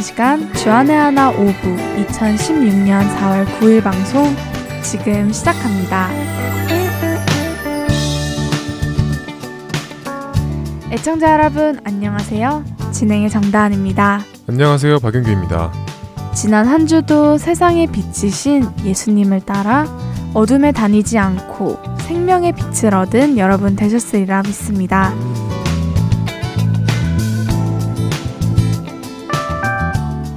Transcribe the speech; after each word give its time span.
함께하는 0.00 0.02
시간 0.02 0.52
주안의 0.54 0.96
하나 0.96 1.32
5부 1.32 2.06
2016년 2.06 3.08
4월 3.16 3.46
9일 3.58 3.82
방송 3.82 4.34
지금 4.82 5.30
시작합니다. 5.30 6.08
애청자 10.90 11.32
여러분 11.32 11.78
안녕하세요. 11.84 12.64
진행의 12.92 13.30
정다은입니다. 13.30 14.22
안녕하세요. 14.48 14.98
박윤규입니다. 14.98 15.72
지난 16.34 16.66
한 16.66 16.86
주도 16.86 17.38
세상의 17.38 17.88
빛이신 17.88 18.68
예수님을 18.84 19.40
따라 19.40 19.86
어둠에 20.34 20.72
다니지 20.72 21.18
않고 21.18 21.78
생명의 22.00 22.52
빛을 22.52 22.94
얻은 22.94 23.38
여러분 23.38 23.76
되셨으리라 23.76 24.42
믿습니다. 24.42 25.12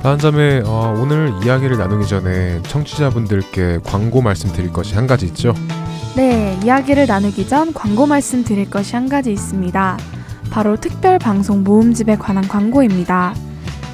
한 0.03 0.20
점에 0.20 0.62
어, 0.66 0.93
오늘 0.99 1.31
이야기를 1.45 1.77
나누기 1.77 2.05
전에 2.05 2.62
청취자분들께 2.63 3.80
광고 3.85 4.21
말씀드릴 4.21 4.73
것이 4.73 4.95
한 4.95 5.07
가지 5.07 5.26
있죠. 5.27 5.53
네, 6.17 6.59
이야기를 6.62 7.07
나누기 7.07 7.48
전 7.48 7.73
광고 7.73 8.05
말씀드릴 8.05 8.70
것이 8.70 8.98
한 8.98 9.07
가지 9.07 9.31
있습니다. 9.31 9.98
바로 10.52 10.76
특별 10.76 11.17
방송 11.20 11.63
모음집에 11.63 12.17
관한 12.17 12.45
광고입니다. 12.45 13.34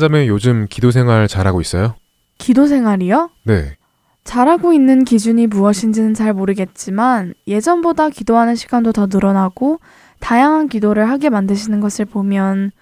자매 0.00 0.26
요즘 0.26 0.66
기도 0.68 0.90
생활 0.90 1.28
잘하고 1.28 1.60
있어요? 1.60 1.94
기도 2.38 2.66
생활이요? 2.66 3.30
네. 3.44 3.76
잘하고 4.24 4.72
있는 4.72 5.04
기준이 5.04 5.46
무엇인지는 5.46 6.14
잘 6.14 6.32
모르겠지만 6.32 7.34
예전보다 7.46 8.10
기도하는 8.10 8.56
시간도 8.56 8.92
더 8.92 9.06
늘어나고 9.06 9.78
다양한 10.18 10.68
기도를 10.68 11.08
하게 11.08 11.30
만드시는 11.30 11.80
것을 11.80 12.04
보면 12.04 12.72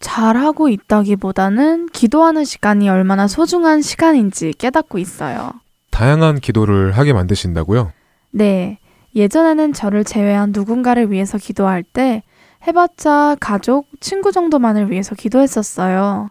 잘하고 0.00 0.68
있다기보다는 0.68 1.86
기도하는 1.86 2.44
시간이 2.44 2.88
얼마나 2.88 3.26
소중한 3.26 3.80
시간인지 3.80 4.52
깨닫고 4.58 4.98
있어요. 4.98 5.52
다양한 5.90 6.40
기도를 6.40 6.92
하게 6.92 7.12
만드신다고요? 7.12 7.92
네. 8.30 8.78
예전에는 9.16 9.72
저를 9.72 10.04
제외한 10.04 10.50
누군가를 10.52 11.10
위해서 11.10 11.38
기도할 11.38 11.82
때 11.82 12.22
해봤자 12.66 13.36
가족, 13.40 13.86
친구 14.00 14.32
정도만을 14.32 14.90
위해서 14.90 15.14
기도했었어요. 15.14 16.28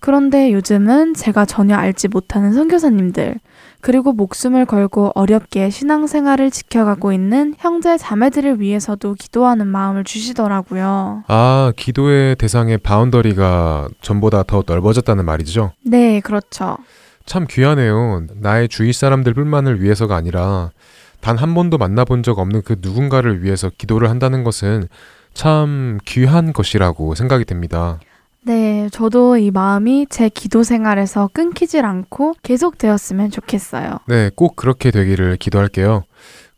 그런데 0.00 0.52
요즘은 0.52 1.12
제가 1.14 1.44
전혀 1.44 1.76
알지 1.76 2.08
못하는 2.08 2.52
선교사님들, 2.52 3.38
그리고 3.82 4.12
목숨을 4.12 4.64
걸고 4.64 5.12
어렵게 5.14 5.68
신앙생활을 5.70 6.50
지켜가고 6.50 7.12
있는 7.12 7.54
형제 7.58 7.96
자매들을 7.98 8.60
위해서도 8.60 9.14
기도하는 9.14 9.66
마음을 9.66 10.04
주시더라고요. 10.04 11.24
아, 11.28 11.72
기도의 11.76 12.36
대상의 12.36 12.78
바운더리가 12.78 13.88
전보다 14.00 14.42
더 14.42 14.64
넓어졌다는 14.66 15.24
말이죠? 15.24 15.72
네, 15.84 16.20
그렇죠. 16.20 16.78
참 17.26 17.46
귀하네요. 17.48 18.24
나의 18.36 18.68
주위 18.68 18.92
사람들 18.92 19.34
뿐만을 19.34 19.82
위해서가 19.82 20.16
아니라 20.16 20.70
단 21.20 21.36
한 21.36 21.54
번도 21.54 21.76
만나본 21.76 22.22
적 22.22 22.38
없는 22.38 22.62
그 22.64 22.76
누군가를 22.80 23.42
위해서 23.42 23.70
기도를 23.76 24.08
한다는 24.08 24.42
것은 24.44 24.88
참 25.40 25.98
귀한 26.04 26.52
것이라고 26.52 27.14
생각이 27.14 27.46
됩니다. 27.46 27.98
네, 28.42 28.90
저도 28.92 29.38
이 29.38 29.50
마음이 29.50 30.06
제 30.10 30.28
기도 30.28 30.62
생활에서 30.62 31.30
끊기질 31.32 31.86
않고 31.86 32.34
계속되었으면 32.42 33.30
좋겠어요. 33.30 34.00
네, 34.06 34.30
꼭 34.34 34.54
그렇게 34.54 34.90
되기를 34.90 35.38
기도할게요. 35.38 36.04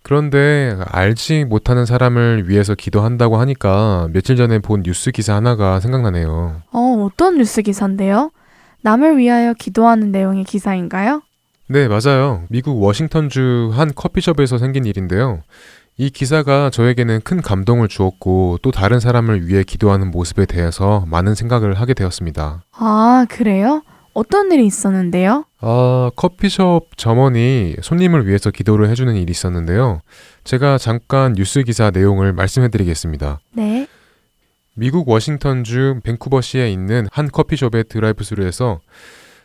그런데 0.02 0.76
알지 0.87 1.44
못하는 1.44 1.87
사람을 1.87 2.49
위해서 2.49 2.75
기도한다고 2.75 3.37
하니까 3.37 4.08
며칠 4.12 4.34
전에 4.34 4.58
본 4.58 4.82
뉴스 4.82 5.12
기사 5.12 5.37
하나가 5.37 5.79
생각나네요. 5.79 6.62
어, 6.73 7.06
어떤 7.06 7.38
뉴스 7.38 7.62
기사인데요? 7.62 8.32
남을 8.81 9.17
위하여 9.17 9.55
기도하는 9.55 10.11
내용의 10.11 10.43
기사인가요? 10.43 11.23
네, 11.69 11.87
맞아요. 11.87 12.43
미국 12.49 12.82
워싱턴주 12.82 13.70
한 13.75 13.93
커피숍에서 13.94 14.58
생긴 14.58 14.87
일인데요. 14.87 15.43
이 16.02 16.10
기사가 16.10 16.69
저에게는 16.70 17.20
큰 17.20 17.40
감동을 17.40 17.87
주었고 17.87 18.58
또 18.60 18.72
다른 18.72 18.99
사람을 18.99 19.46
위해 19.46 19.62
기도하는 19.62 20.10
모습에 20.10 20.46
대해서 20.46 21.04
많은 21.06 21.37
생각을 21.37 21.75
하게 21.75 21.94
되었습니다. 21.94 22.64
아, 22.72 23.26
그래요? 23.28 23.84
어떤 24.12 24.50
일이 24.50 24.66
있었는데요? 24.66 25.44
아, 25.60 26.10
커피숍 26.16 26.88
점원이 26.96 27.76
손님을 27.82 28.26
위해서 28.26 28.50
기도를 28.50 28.88
해주는 28.88 29.14
일이 29.14 29.31
있었는데요. 29.31 30.00
제가 30.43 30.76
잠깐 30.76 31.34
뉴스 31.34 31.62
기사 31.62 31.93
내용을 31.93 32.32
말씀해 32.32 32.66
드리겠습니다. 32.70 33.38
네. 33.52 33.87
미국 34.75 35.08
워싱턴주 35.08 36.00
밴쿠버시에 36.02 36.69
있는 36.69 37.06
한 37.12 37.31
커피숍의 37.31 37.84
드라이브스루에서 37.88 38.81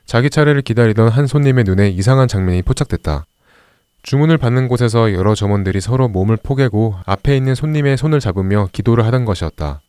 자기 0.07 0.31
차례를 0.31 0.63
기다리던 0.63 1.09
한 1.09 1.27
손님의 1.27 1.65
눈에 1.65 1.89
이상한 1.89 2.27
장면이 2.27 2.63
포착됐다. 2.63 3.25
주문을 4.03 4.37
받는 4.37 4.67
곳에서 4.67 5.13
여러 5.13 5.35
점원들이 5.35 5.81
서로 5.81 6.07
몸을 6.07 6.37
포개고 6.37 6.95
앞에 7.05 7.35
있는 7.35 7.55
손님의 7.55 7.97
손을 7.97 8.19
잡으며 8.19 8.69
기도를 8.71 9.05
하던 9.05 9.25
것이었다. 9.25 9.81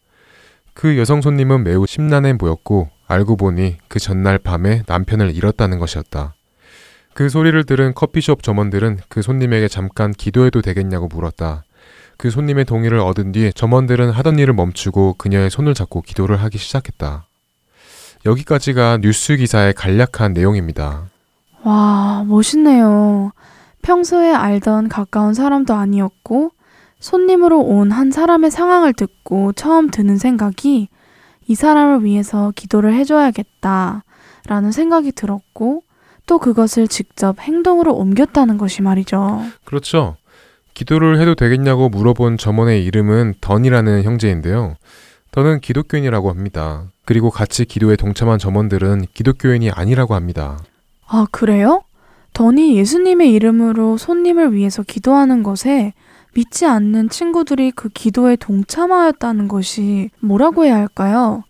그 0.74 0.98
여성 0.98 1.20
손님은 1.20 1.64
매우 1.64 1.86
심란해 1.86 2.36
보였고 2.36 2.88
알고 3.06 3.36
보니 3.36 3.78
그 3.88 3.98
전날 3.98 4.38
밤에 4.38 4.82
남편을 4.86 5.34
잃었다는 5.34 5.78
것이었다. 5.78 6.34
그 7.14 7.28
소리를 7.28 7.64
들은 7.64 7.94
커피숍 7.94 8.42
점원들은 8.42 8.98
그 9.08 9.22
손님에게 9.22 9.66
잠깐 9.66 10.12
기도해도 10.12 10.62
되겠냐고 10.62 11.08
물었다. 11.08 11.64
그 12.16 12.30
손님의 12.30 12.64
동의를 12.64 12.98
얻은 12.98 13.32
뒤 13.32 13.52
점원들은 13.52 14.10
하던 14.10 14.38
일을 14.38 14.54
멈추고 14.54 15.14
그녀의 15.18 15.50
손을 15.50 15.74
잡고 15.74 16.02
기도를 16.02 16.36
하기 16.36 16.58
시작했다. 16.58 17.26
여기까지가 18.26 18.98
뉴스 19.00 19.36
기사의 19.36 19.74
간략한 19.74 20.32
내용입니다. 20.32 21.08
와, 21.62 22.24
멋있네요. 22.26 23.32
평소에 23.92 24.34
알던 24.34 24.90
가까운 24.90 25.32
사람도 25.32 25.72
아니었고, 25.72 26.50
손님으로 27.00 27.60
온 27.60 27.90
한 27.90 28.10
사람의 28.10 28.50
상황을 28.50 28.92
듣고 28.92 29.54
처음 29.54 29.90
드는 29.90 30.18
생각이 30.18 30.88
이 31.46 31.54
사람을 31.54 32.04
위해서 32.04 32.52
기도를 32.54 32.92
해줘야겠다. 32.92 34.04
라는 34.46 34.72
생각이 34.72 35.12
들었고, 35.12 35.84
또 36.26 36.38
그것을 36.38 36.86
직접 36.86 37.40
행동으로 37.40 37.94
옮겼다는 37.94 38.58
것이 38.58 38.82
말이죠. 38.82 39.42
그렇죠. 39.64 40.16
기도를 40.74 41.18
해도 41.18 41.34
되겠냐고 41.34 41.88
물어본 41.88 42.36
점원의 42.36 42.84
이름은 42.84 43.36
던이라는 43.40 44.02
형제인데요. 44.02 44.74
던은 45.30 45.60
기독교인이라고 45.60 46.28
합니다. 46.28 46.84
그리고 47.06 47.30
같이 47.30 47.64
기도에 47.64 47.96
동참한 47.96 48.38
점원들은 48.38 49.06
기독교인이 49.14 49.70
아니라고 49.70 50.14
합니다. 50.14 50.58
아, 51.06 51.26
그래요? 51.30 51.84
던이 52.38 52.76
예수님의 52.76 53.32
이름으로 53.32 53.96
손님을 53.96 54.54
위해서 54.54 54.84
기도하는 54.84 55.42
것에 55.42 55.92
믿지 56.34 56.66
않는 56.66 57.08
친구들이 57.08 57.72
그 57.72 57.88
기도에 57.88 58.36
동참하였다는 58.36 59.48
것이 59.48 60.10
뭐라고 60.20 60.64
해야 60.64 60.76
할까요? 60.76 61.42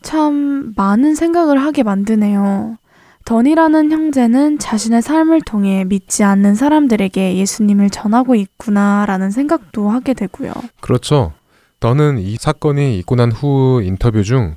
참 0.00 0.72
많은 0.76 1.14
생각을 1.14 1.62
하게 1.62 1.82
만드네요. 1.82 2.78
던이라는 3.26 3.92
형제는 3.92 4.58
자신의 4.58 5.02
삶을 5.02 5.42
통해 5.42 5.84
믿지 5.84 6.24
않는 6.24 6.54
사람들에게 6.54 7.36
예수님을 7.36 7.90
전하고 7.90 8.34
있구나라는 8.34 9.30
생각도 9.30 9.90
하게 9.90 10.14
되고요. 10.14 10.54
그렇죠. 10.80 11.34
던은 11.80 12.18
이 12.18 12.36
사건이 12.36 12.98
있고 13.00 13.14
난 13.14 13.30
후 13.30 13.82
인터뷰 13.84 14.22
중 14.24 14.56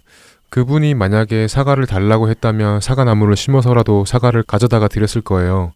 그분이 0.53 0.93
만약에 0.93 1.47
사과를 1.47 1.87
달라고 1.87 2.29
했다면 2.29 2.79
사과나무를 2.79 3.35
심어서라도 3.35 4.05
사과를 4.05 4.43
가져다가 4.43 4.87
드렸을 4.87 5.21
거예요. 5.21 5.71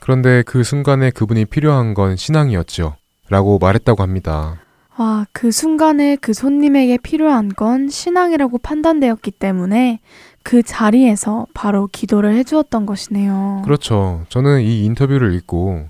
그런데 0.00 0.42
그 0.44 0.64
순간에 0.64 1.10
그분이 1.10 1.44
필요한 1.44 1.94
건 1.94 2.16
신앙이었죠. 2.16 2.96
라고 3.28 3.60
말했다고 3.60 4.02
합니다. 4.02 4.56
와, 4.98 5.26
그 5.30 5.52
순간에 5.52 6.16
그 6.16 6.32
손님에게 6.32 6.98
필요한 6.98 7.50
건 7.50 7.88
신앙이라고 7.88 8.58
판단되었기 8.58 9.30
때문에 9.30 10.00
그 10.42 10.64
자리에서 10.64 11.46
바로 11.54 11.88
기도를 11.92 12.34
해주었던 12.34 12.84
것이네요. 12.84 13.62
그렇죠. 13.64 14.24
저는 14.28 14.62
이 14.62 14.84
인터뷰를 14.86 15.34
읽고 15.34 15.86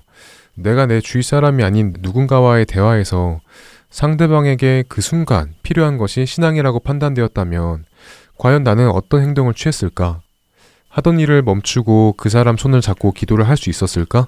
내가 0.53 0.85
내 0.85 1.01
주위 1.01 1.23
사람이 1.23 1.63
아닌 1.63 1.95
누군가와의 2.01 2.67
대화에서 2.67 3.39
상대방에게 3.89 4.83
그 4.87 5.01
순간 5.01 5.55
필요한 5.63 5.97
것이 5.97 6.27
신앙이라고 6.27 6.81
판단되었다면 6.81 7.86
과연 8.37 8.63
나는 8.63 8.89
어떤 8.89 9.21
행동을 9.21 9.53
취했을까? 9.53 10.21
하던 10.89 11.19
일을 11.19 11.41
멈추고 11.41 12.15
그 12.17 12.29
사람 12.29 12.57
손을 12.57 12.81
잡고 12.81 13.11
기도를 13.11 13.47
할 13.47 13.57
수 13.57 13.69
있었을까? 13.69 14.27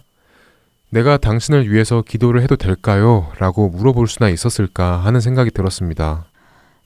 내가 0.91 1.17
당신을 1.17 1.71
위해서 1.71 2.01
기도를 2.01 2.41
해도 2.41 2.55
될까요? 2.55 3.31
라고 3.37 3.69
물어볼 3.69 4.07
수나 4.07 4.29
있었을까 4.29 4.97
하는 4.97 5.19
생각이 5.21 5.51
들었습니다. 5.51 6.25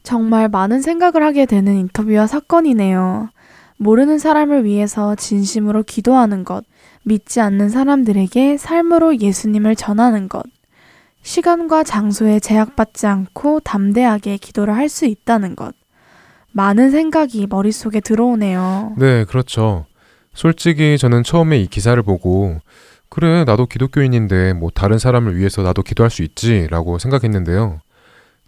정말 0.04 0.50
많은 0.50 0.82
생각을 0.82 1.24
하게 1.24 1.46
되는 1.46 1.76
인터뷰와 1.76 2.28
사건이네요. 2.28 3.30
모르는 3.78 4.20
사람을 4.20 4.66
위해서 4.66 5.16
진심으로 5.16 5.84
기도하는 5.84 6.44
것, 6.44 6.66
믿지 7.04 7.40
않는 7.40 7.70
사람들에게 7.70 8.58
삶으로 8.58 9.18
예수님을 9.20 9.76
전하는 9.78 10.28
것, 10.28 10.44
시간과 11.22 11.84
장소에 11.84 12.40
제약받지 12.42 13.08
않고 13.08 13.62
담대하게 13.62 14.38
기도를 14.38 14.76
할 14.76 14.90
수 14.90 15.06
있다는 15.06 15.56
것. 15.56 15.74
많은 16.54 16.92
생각이 16.92 17.48
머릿속에 17.50 18.00
들어오네요. 18.00 18.94
네, 18.98 19.26
그렇죠. 19.26 19.86
솔직히 20.34 20.98
저는 20.98 21.24
처음에 21.24 21.60
이 21.60 21.68
기사를 21.68 22.02
보고 22.02 22.60
그래, 23.10 23.44
나도 23.44 23.68
기독교인인데 23.68 24.54
뭐 24.54 24.72
다른 24.74 24.98
사람을 24.98 25.38
위해서 25.38 25.62
나도 25.62 25.84
기도할 25.84 26.10
수 26.10 26.24
있지 26.24 26.68
라고 26.72 26.98
생각했는데요. 26.98 27.80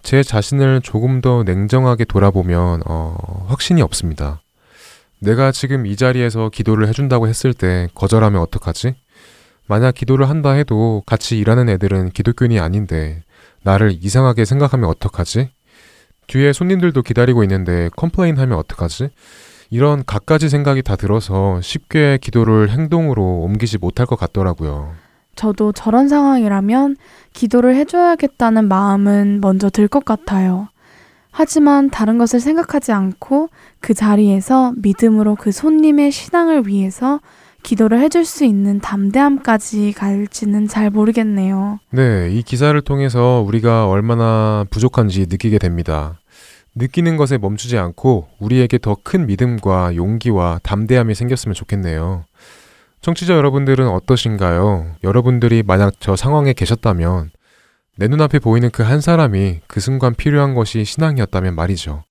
제 0.01 0.23
자신을 0.23 0.81
조금 0.81 1.21
더 1.21 1.43
냉정하게 1.43 2.05
돌아보면 2.05 2.81
어, 2.85 3.45
확신이 3.47 3.81
없습니다. 3.81 4.41
내가 5.19 5.51
지금 5.51 5.85
이 5.85 5.95
자리에서 5.95 6.49
기도를 6.49 6.87
해준다고 6.87 7.27
했을 7.27 7.53
때 7.53 7.89
거절하면 7.95 8.41
어떡하지? 8.41 8.95
만약 9.67 9.95
기도를 9.95 10.29
한다 10.29 10.51
해도 10.51 11.01
같이 11.05 11.37
일하는 11.37 11.69
애들은 11.69 12.09
기독교인이 12.11 12.59
아닌데 12.59 13.23
나를 13.63 13.97
이상하게 13.99 14.45
생각하면 14.45 14.89
어떡하지? 14.89 15.49
뒤에 16.27 16.53
손님들도 16.53 17.01
기다리고 17.01 17.43
있는데 17.43 17.89
complain 17.95 18.37
하면 18.37 18.57
어떡하지? 18.57 19.09
이런 19.69 20.03
갖가지 20.05 20.49
생각이 20.49 20.83
다 20.83 20.95
들어서 20.95 21.59
쉽게 21.61 22.19
기도를 22.21 22.69
행동으로 22.69 23.41
옮기지 23.41 23.77
못할 23.79 24.05
것 24.05 24.17
같더라고요. 24.17 24.93
저도 25.35 25.71
저런 25.73 26.07
상황이라면 26.07 26.95
기도를 27.33 27.75
해줘야겠다는 27.75 28.67
마음은 28.67 29.39
먼저 29.41 29.69
들 29.69 29.87
것 29.87 30.05
같아요. 30.05 30.69
하지만 31.31 31.89
다른 31.89 32.17
것을 32.17 32.39
생각하지 32.39 32.93
않고 32.93 33.49
그 33.81 33.93
자리에서 33.93 34.73
믿음으로 34.77 35.35
그 35.35 35.51
손님의 35.51 36.11
신앙을 36.11 36.67
위해서 36.67 37.19
기도를 37.65 37.99
해줄 37.99 38.23
수 38.25 38.45
있는 38.45 38.79
담대함까지 38.79 39.93
갈지는 39.97 40.67
잘 40.67 40.89
모르겠네요. 40.89 41.79
네, 41.91 42.29
이 42.31 42.43
기사를 42.43 42.79
통해서 42.81 43.43
우리가 43.45 43.87
얼마나 43.89 44.65
부족한지 44.69 45.21
느끼게 45.29 45.57
됩니다. 45.57 46.19
느끼는 46.75 47.17
것에 47.17 47.37
멈추지 47.37 47.77
않고 47.77 48.27
우리에게 48.39 48.77
더 48.77 48.95
큰 49.03 49.25
믿음과 49.27 49.95
용기와 49.95 50.59
담대함이 50.63 51.15
생겼으면 51.15 51.53
좋겠네요. 51.55 52.23
청취자 53.01 53.33
여러분들은 53.35 53.87
어떠신가요? 53.87 54.95
여러분들이 55.03 55.63
만약 55.65 55.93
저 55.99 56.15
상황에 56.15 56.53
계셨다면 56.53 57.31
내 57.97 58.07
눈앞에 58.07 58.39
보이는 58.39 58.69
그 58.71 58.83
한 58.83 58.99
사람이 59.01 59.61
그 59.67 59.79
순간 59.79 60.13
필요한 60.15 60.53
것이 60.53 60.83
신앙이었다면 60.85 61.55
말이죠. 61.55 62.03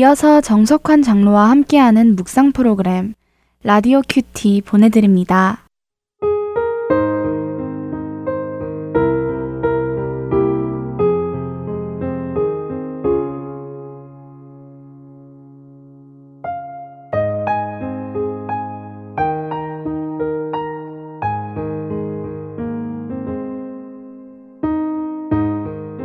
이어서 0.00 0.40
정석환 0.40 1.02
장로와 1.02 1.50
함께하는 1.50 2.16
묵상 2.16 2.52
프로그램 2.52 3.12
라디오 3.62 4.00
큐티 4.08 4.62
보내드립니다. 4.62 5.66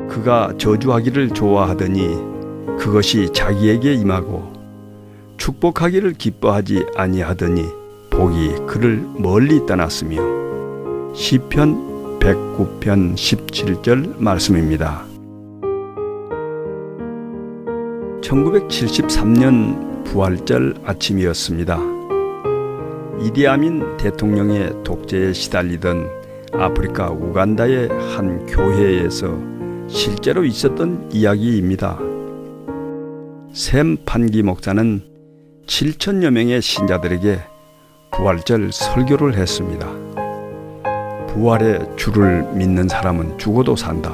그가 0.09 0.53
저주하기를 0.57 1.29
좋아하더니 1.29 2.34
그것이 2.79 3.31
자기에게 3.33 3.93
임하고 3.93 4.53
축복하기를 5.37 6.13
기뻐하지 6.13 6.85
아니하더니 6.95 7.65
복이 8.09 8.65
그를 8.67 9.05
멀리 9.17 9.65
떠났으며 9.65 11.13
시편 11.13 12.19
109편 12.19 13.13
17절 13.15 14.17
말씀입니다. 14.17 15.05
1973년 18.21 20.03
부활절 20.05 20.75
아침이었습니다. 20.83 21.79
이디아민 23.21 23.97
대통령의 23.97 24.83
독재에 24.83 25.33
시달리던 25.33 26.09
아프리카 26.53 27.09
우간다의 27.09 27.89
한 27.89 28.45
교회에서 28.45 29.37
실제로 29.87 30.43
있었던 30.43 31.09
이야기입니다. 31.11 32.14
샘 33.55 33.97
판기 34.03 34.43
목사는 34.43 35.01
7천여 35.65 36.29
명의 36.29 36.61
신자들에게 36.61 37.39
부활절 38.11 38.73
설교를 38.73 39.37
했습니다. 39.37 39.87
부활의 41.27 41.79
주를 41.95 42.43
믿는 42.51 42.89
사람은 42.89 43.37
죽어도 43.37 43.77
산다. 43.77 44.11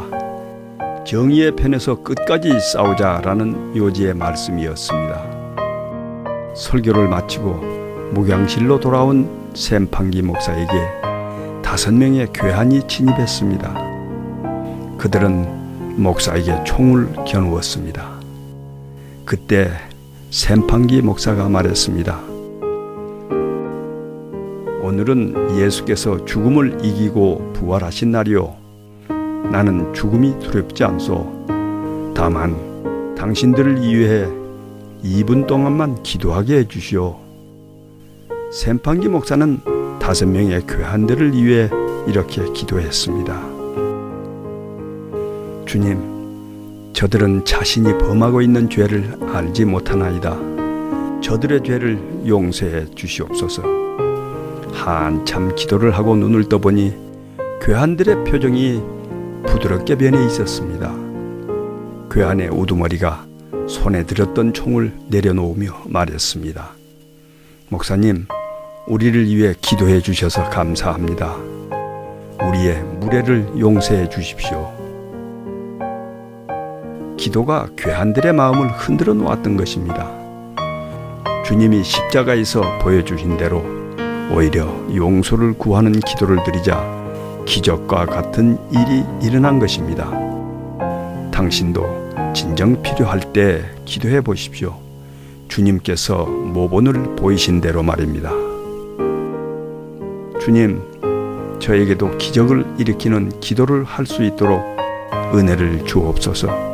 정의의 1.08 1.56
편에서 1.56 2.04
끝까지 2.04 2.60
싸우자라는 2.60 3.76
요지의 3.76 4.14
말씀이었습니다. 4.14 5.56
설교를 6.56 7.08
마치고 7.08 8.12
목양실로 8.14 8.80
돌아온 8.80 9.50
샘판기 9.56 10.22
목사에게 10.22 10.72
다섯 11.64 11.96
명의 11.96 12.32
괴한이 12.32 12.88
침입했습니다. 12.88 13.74
그들은 15.00 16.00
목사에게 16.00 16.64
총을 16.64 17.12
겨누었습니다. 17.26 18.11
그때 19.26 19.72
샘판기 20.30 21.02
목사가 21.02 21.50
말했습니다. 21.50 22.20
오늘은 24.82 25.60
예수께서 25.60 26.26
죽음을 26.26 26.80
이기고 26.84 27.54
부활하신 27.54 28.12
날이요. 28.12 28.56
나는 29.52 29.94
죽음이 29.94 30.40
두렵지 30.40 30.84
않소. 30.84 32.14
다만 32.16 33.16
당신들을 33.16 33.82
위해 33.82 34.26
2분 35.04 35.48
동안만 35.48 36.04
기도하게 36.04 36.60
해주시오. 36.60 37.18
샘판기 38.52 39.08
목사는 39.08 39.60
다섯 40.00 40.26
명의 40.28 40.66
괴한들을 40.66 41.34
위해 41.34 41.70
이렇게 42.08 42.44
기도했습니다. 42.52 43.40
주님, 45.66 46.21
저들은 46.94 47.46
자신이 47.46 47.98
범하고 47.98 48.42
있는 48.42 48.70
죄를 48.70 49.18
알지 49.34 49.66
못하나이다. 49.66 50.38
저들의 51.22 51.64
죄를 51.64 52.00
용서해 52.28 52.86
주시옵소서. 52.96 53.64
한참 54.74 55.56
기도를 55.56 55.92
하고 55.92 56.16
눈을 56.16 56.50
떠보니 56.50 56.94
괴한들의 57.62 58.24
표정이 58.26 58.82
부드럽게 59.48 59.96
변해 59.96 60.26
있었습니다. 60.26 60.94
괴한의 62.10 62.50
우두머리가 62.50 63.26
손에 63.68 64.06
들었던 64.06 64.54
총을 64.54 64.94
내려놓으며 65.08 65.84
말했습니다. 65.86 66.72
목사님, 67.70 68.26
우리를 68.88 69.28
위해 69.28 69.54
기도해 69.62 70.02
주셔서 70.02 70.50
감사합니다. 70.50 71.36
우리의 72.42 72.84
무례를 73.00 73.48
용서해 73.58 74.10
주십시오. 74.10 74.81
기도가 77.22 77.68
괴한들의 77.78 78.34
마음을 78.34 78.72
흔들어 78.72 79.14
놓았던 79.14 79.56
것입니다. 79.56 80.10
주님이 81.46 81.84
십자가에서 81.84 82.80
보여주신 82.80 83.38
대로 83.38 83.64
오히려 84.34 84.66
용서를 84.96 85.54
구하는 85.54 85.92
기도를 85.92 86.44
드리자 86.44 86.84
기적과 87.46 88.08
같은 88.08 88.58
일이 88.72 89.06
일어난 89.22 89.60
것입니다. 89.60 90.10
당신도 91.30 92.34
진정 92.34 92.82
필요할 92.82 93.20
때 93.34 93.66
기도해 93.86 94.22
보십시오. 94.22 94.80
주님께서 95.48 96.26
모본을 96.26 97.18
보이신 97.18 97.62
대로 97.62 97.84
말입니다. 97.84 98.32
주님, 100.40 100.82
저에게도 101.60 102.18
기적을 102.18 102.66
일으키는 102.80 103.40
기도를 103.42 103.84
할 103.84 104.08
수 104.08 104.24
있도록 104.24 104.60
은혜를 105.36 105.86
주옵소서. 105.86 106.71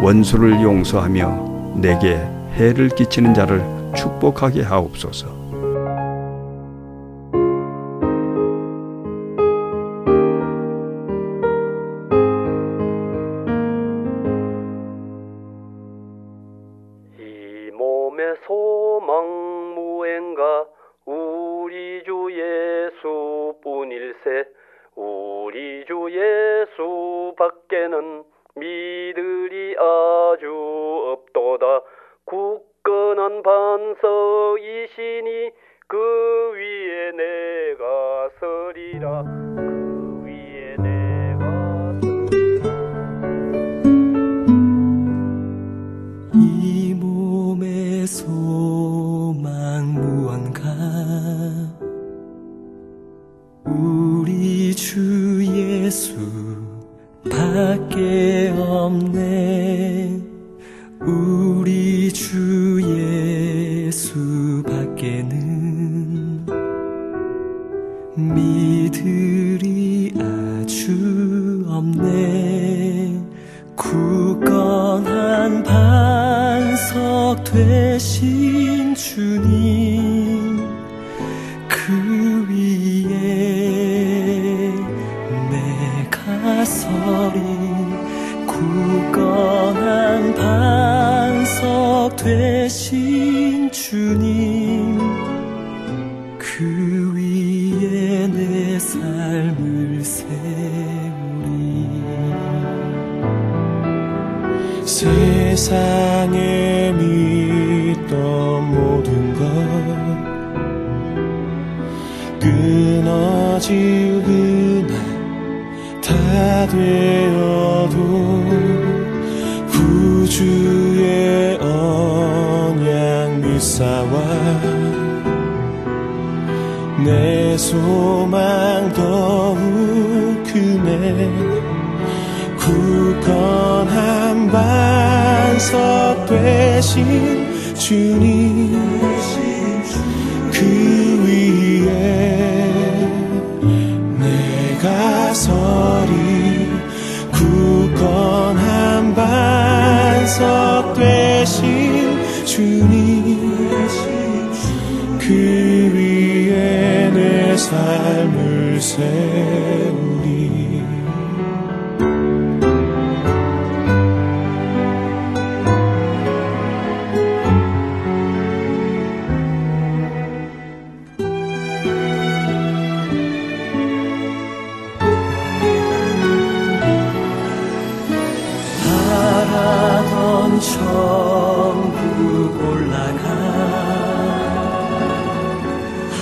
원수를 0.00 0.62
용서하며 0.62 1.74
내게 1.76 2.16
해를 2.54 2.88
끼치는 2.88 3.34
자를 3.34 3.62
축복하게 3.96 4.62
하옵소서. 4.62 5.37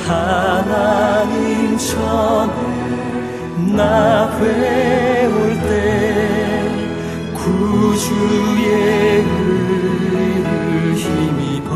하나님 0.07 1.77
전에 1.77 2.53
나 3.77 4.31
배울 4.39 5.61
때 5.63 5.73
구주의 7.35 8.67
의를 9.25 10.95
힘입어 10.95 11.71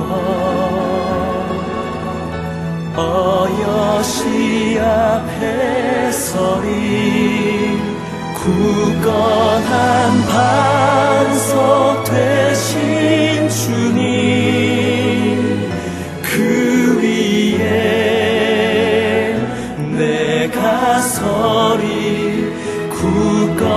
어여시 2.97 4.79
앞에 4.79 6.13
서리 6.13 7.81
굳건한 8.37 9.71
반석 10.29 12.05
되신 12.05 13.49
주님 13.49 14.50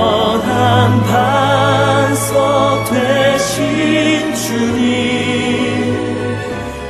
굳건한 0.04 1.02
반석 1.04 2.84
되신 2.90 4.36
주님 4.36 4.92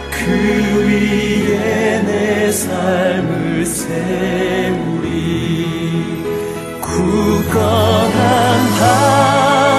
그 0.10 0.18
위에 0.88 2.02
내 2.08 2.52
삶을 2.52 3.64
세우리. 3.68 5.06
굳건한 6.82 8.12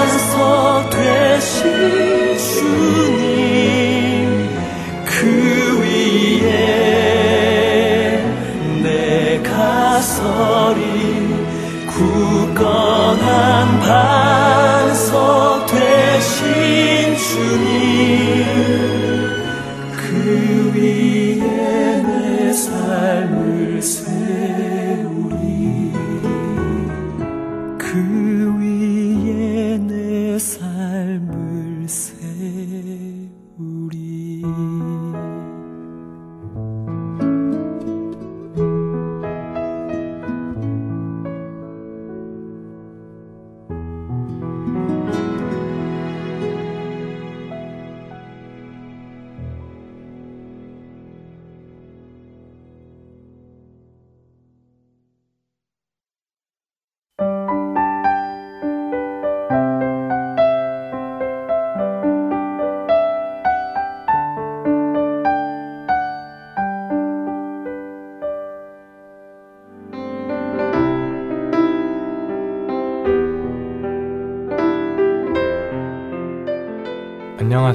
반석 0.07 0.89
되신 0.91 2.37
주님 2.37 3.19
그 5.03 5.81
위에 5.81 6.53
내가 8.81 9.99
서리 10.01 10.64
반석 13.81 15.65
되신 15.67 17.15
주님. 17.17 18.45
그 19.91 20.71
위 20.75 21.04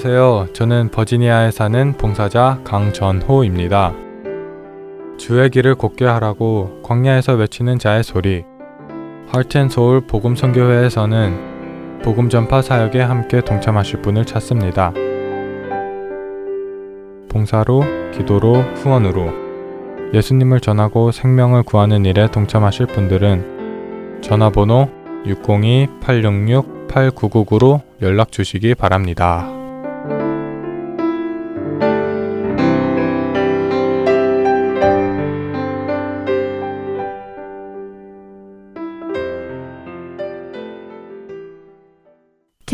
안녕하세요. 0.03 0.55
저는 0.55 0.89
버지니아에 0.93 1.51
사는 1.51 1.93
봉사자 1.93 2.59
강전호입니다. 2.65 3.93
주의 5.19 5.51
길을 5.51 5.75
곱게 5.75 6.07
하라고 6.07 6.81
광야에서 6.83 7.35
외치는 7.35 7.79
자의 7.79 8.03
소리. 8.03 8.45
하트앤소울 9.29 10.07
복음선교회에서는 10.07 12.01
복음 12.03 12.31
전파 12.31 12.63
사역에 12.63 13.03
함께 13.03 13.43
동참하실 13.43 14.01
분을 14.01 14.25
찾습니다. 14.25 14.95
봉사로, 17.29 17.85
기도로, 18.15 18.55
후원으로 18.77 19.31
예수님을 20.15 20.61
전하고 20.61 21.13
생명을 21.13 21.63
구하는 21.63 22.07
일에 22.07 22.31
동참하실 22.31 22.87
분들은 22.87 24.23
전화번호 24.23 24.89
602-866-8999로 25.27 27.83
연락 28.01 28.33
주시기 28.33 28.75
바랍니다. 28.75 29.60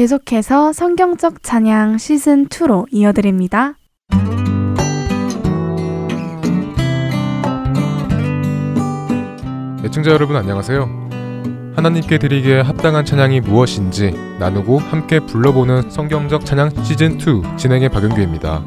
계속해서 0.07 0.73
성경적 0.73 1.43
찬양 1.43 1.99
시즌 1.99 2.47
2로 2.47 2.87
이어드립니다. 2.93 3.75
애청자 9.85 10.13
여러분 10.13 10.37
안녕하세요. 10.37 11.09
하나님께 11.75 12.19
드리기에 12.19 12.61
합당한 12.61 13.05
찬양이 13.05 13.41
무엇인지 13.41 14.15
나누고 14.39 14.79
함께 14.79 15.19
불러보는 15.19 15.91
성경적 15.91 16.47
찬양 16.47 16.85
시즌 16.85 17.19
2 17.19 17.57
진행의 17.57 17.89
박은규입니다. 17.89 18.63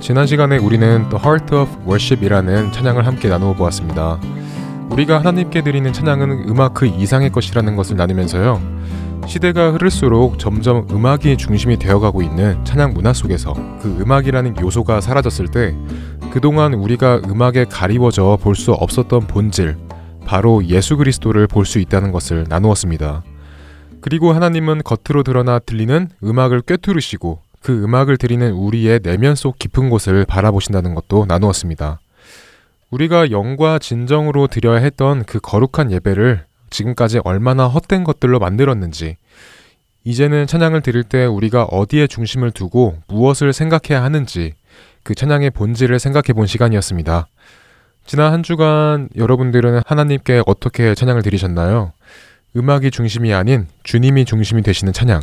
지난 0.00 0.26
시간에 0.26 0.58
우리는 0.58 1.08
The 1.08 1.24
Heart 1.24 1.54
of 1.54 1.70
Worship이라는 1.86 2.72
찬양을 2.72 3.06
함께 3.06 3.30
나누어 3.30 3.54
보았습니다. 3.54 4.20
우리가 4.90 5.18
하나님께 5.18 5.62
드리는 5.62 5.90
찬양은 5.90 6.50
음악 6.50 6.74
그 6.74 6.84
이상의 6.84 7.30
것이라는 7.30 7.74
것을 7.74 7.96
나누면서요. 7.96 8.60
시대가 9.26 9.72
흐를수록 9.72 10.38
점점 10.38 10.86
음악이 10.90 11.36
중심이 11.36 11.78
되어가고 11.78 12.22
있는 12.22 12.62
찬양 12.64 12.92
문화 12.92 13.12
속에서 13.12 13.54
그 13.80 13.96
음악이라는 14.00 14.60
요소가 14.60 15.00
사라졌을 15.00 15.48
때 15.48 15.74
그동안 16.30 16.74
우리가 16.74 17.22
음악에 17.26 17.64
가리워져 17.64 18.38
볼 18.42 18.54
수 18.54 18.72
없었던 18.72 19.26
본질, 19.26 19.76
바로 20.26 20.64
예수 20.66 20.96
그리스도를 20.96 21.46
볼 21.46 21.64
수 21.64 21.78
있다는 21.78 22.12
것을 22.12 22.44
나누었습니다. 22.48 23.22
그리고 24.00 24.32
하나님은 24.32 24.82
겉으로 24.82 25.22
드러나 25.22 25.58
들리는 25.58 26.08
음악을 26.22 26.62
꿰뚫으시고 26.62 27.40
그 27.62 27.84
음악을 27.84 28.16
드리는 28.18 28.50
우리의 28.52 29.00
내면 29.02 29.34
속 29.36 29.58
깊은 29.58 29.88
곳을 29.90 30.24
바라보신다는 30.26 30.94
것도 30.94 31.26
나누었습니다. 31.26 32.00
우리가 32.90 33.30
영과 33.30 33.78
진정으로 33.78 34.48
드려야 34.48 34.78
했던 34.78 35.24
그 35.24 35.38
거룩한 35.40 35.92
예배를 35.92 36.44
지금까지 36.72 37.20
얼마나 37.22 37.68
헛된 37.68 38.02
것들로 38.02 38.40
만들었는지, 38.40 39.16
이제는 40.04 40.48
찬양을 40.48 40.80
드릴 40.80 41.04
때 41.04 41.26
우리가 41.26 41.64
어디에 41.64 42.08
중심을 42.08 42.50
두고 42.50 42.98
무엇을 43.06 43.52
생각해야 43.52 44.02
하는지 44.02 44.54
그 45.04 45.14
찬양의 45.14 45.50
본질을 45.50 46.00
생각해 46.00 46.32
본 46.34 46.48
시간이었습니다. 46.48 47.28
지난 48.04 48.32
한 48.32 48.42
주간 48.42 49.08
여러분들은 49.16 49.82
하나님께 49.86 50.42
어떻게 50.46 50.96
찬양을 50.96 51.22
드리셨나요? 51.22 51.92
음악이 52.56 52.90
중심이 52.90 53.32
아닌 53.32 53.68
주님이 53.84 54.24
중심이 54.24 54.62
되시는 54.62 54.92
찬양, 54.92 55.22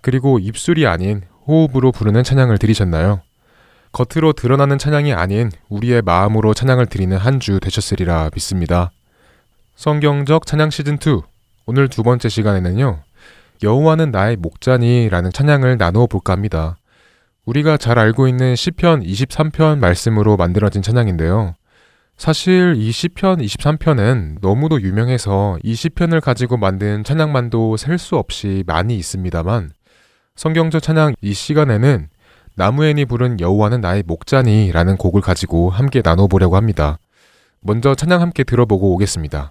그리고 0.00 0.38
입술이 0.38 0.86
아닌 0.86 1.22
호흡으로 1.48 1.90
부르는 1.90 2.22
찬양을 2.22 2.58
드리셨나요? 2.58 3.20
겉으로 3.90 4.32
드러나는 4.32 4.78
찬양이 4.78 5.12
아닌 5.12 5.50
우리의 5.68 6.02
마음으로 6.02 6.54
찬양을 6.54 6.86
드리는 6.86 7.16
한 7.16 7.40
주 7.40 7.58
되셨으리라 7.60 8.30
믿습니다. 8.34 8.92
성경적 9.76 10.46
찬양 10.46 10.70
시즌 10.70 10.94
2 10.94 11.20
오늘 11.66 11.88
두 11.88 12.02
번째 12.02 12.28
시간에는요. 12.28 13.00
여호와는 13.62 14.12
나의 14.12 14.36
목자니라는 14.36 15.32
찬양을 15.32 15.78
나누어 15.78 16.06
볼까 16.06 16.32
합니다. 16.32 16.76
우리가 17.44 17.76
잘 17.76 17.98
알고 17.98 18.28
있는 18.28 18.54
시편 18.54 19.02
23편 19.02 19.78
말씀으로 19.78 20.36
만들어진 20.36 20.80
찬양인데요. 20.80 21.54
사실 22.16 22.74
이 22.76 22.92
시편 22.92 23.38
23편은 23.40 24.38
너무도 24.40 24.80
유명해서 24.80 25.58
이 25.62 25.74
시편을 25.74 26.20
가지고 26.20 26.56
만든 26.56 27.02
찬양만도 27.02 27.76
셀 27.76 27.98
수 27.98 28.16
없이 28.16 28.62
많이 28.66 28.96
있습니다만 28.96 29.72
성경적 30.36 30.82
찬양 30.82 31.14
이 31.20 31.34
시간에는 31.34 32.08
나무엔이 32.54 33.06
부른 33.06 33.40
여호와는 33.40 33.80
나의 33.80 34.04
목자니라는 34.06 34.96
곡을 34.96 35.20
가지고 35.20 35.70
함께 35.70 36.00
나눠보려고 36.04 36.56
합니다. 36.56 36.98
먼저 37.60 37.96
찬양 37.96 38.20
함께 38.20 38.44
들어보고 38.44 38.94
오겠습니다. 38.94 39.50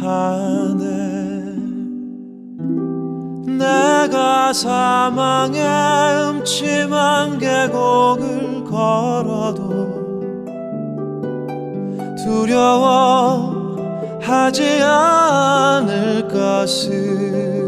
하네 0.00 1.58
내가 3.58 4.52
사망의 4.52 5.62
음침한 6.28 7.38
계곡을 7.38 8.64
걸어도 8.64 9.88
두려워하지 12.16 13.62
않을 14.82 16.28
것은 16.28 17.58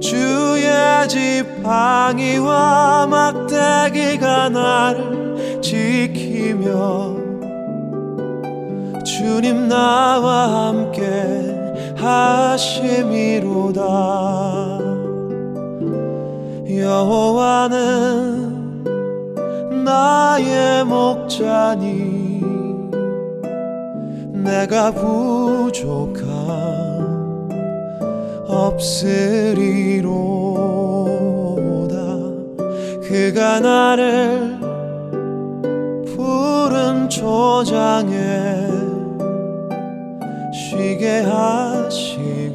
주의 0.00 1.08
지팡이와 1.08 3.06
막대기가 3.06 4.48
나를 4.48 5.60
지키며 5.62 7.15
주님 9.26 9.66
나와 9.66 10.68
함께 10.68 11.02
하심이로다. 11.96 13.80
여호와는 16.70 17.74
나의 19.84 20.84
목자니 20.84 22.40
내가 24.32 24.92
부족함 24.92 26.26
없으리로다. 28.46 29.56
그가 33.02 33.58
나를 33.58 34.60
푸른 36.14 37.08
초장에 37.08 38.75
쉬게 40.76 41.20
하시고 41.22 42.45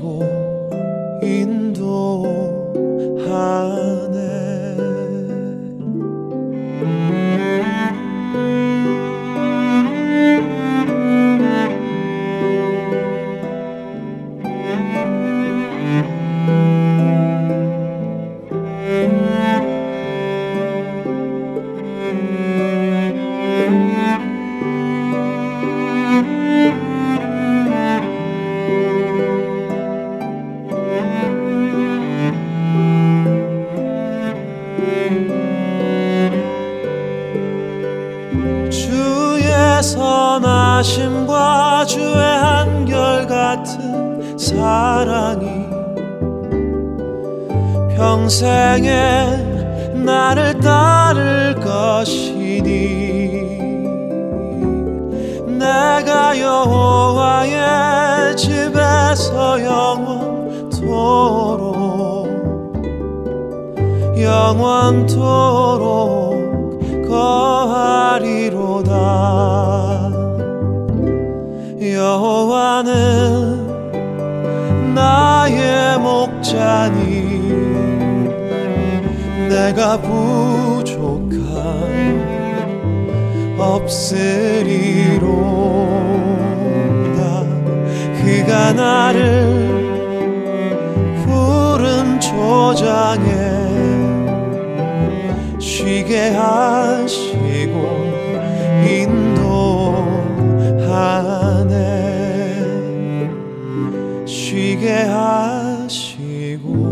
하시고 105.01 106.91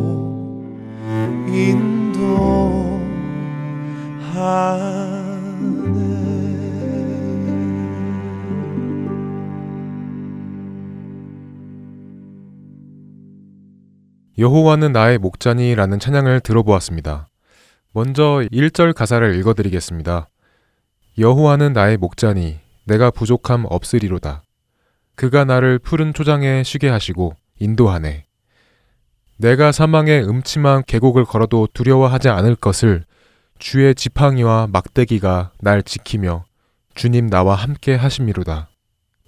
인도하네 1.48 2.89
여호와는 14.38 14.93
나의 14.93 15.17
목자니라는 15.17 16.00
찬양을 16.00 16.39
들어보았습니다. 16.39 17.28
먼저 17.93 18.41
1절 18.54 18.93
가사를 18.93 19.36
읽어드리겠습니다. 19.36 20.30
여호와는 21.17 21.74
나의 21.74 21.98
목자니 21.98 22.60
내가 22.86 23.12
부족함 23.12 23.65
없으리로다. 23.67 24.43
그가 25.15 25.43
나를 25.43 25.80
푸른 25.80 26.13
초장에 26.13 26.63
쉬게 26.63 26.88
하시고 26.88 27.34
인도하네. 27.60 28.26
내가 29.38 29.72
사망의 29.72 30.28
음침한 30.28 30.84
계곡을 30.86 31.26
걸어도 31.26 31.67
두려워하지 31.74 32.30
않을 32.30 32.56
것을 32.56 33.06
주의 33.58 33.93
지팡이와 33.95 34.67
막대기가 34.72 35.52
날 35.60 35.84
지키며 35.84 36.45
주님 36.95 37.30
나와 37.30 37.56
함께 37.56 37.95
하심이로다. 37.95 38.69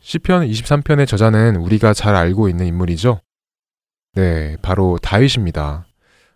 시편 0.02 0.48
23편의 0.48 1.08
저자는 1.08 1.56
우리가 1.58 1.94
잘 1.94 2.16
알고 2.16 2.50
있는 2.50 2.66
인물이죠. 2.66 3.22
네, 4.16 4.58
바로 4.62 4.98
다윗입니다. 5.02 5.86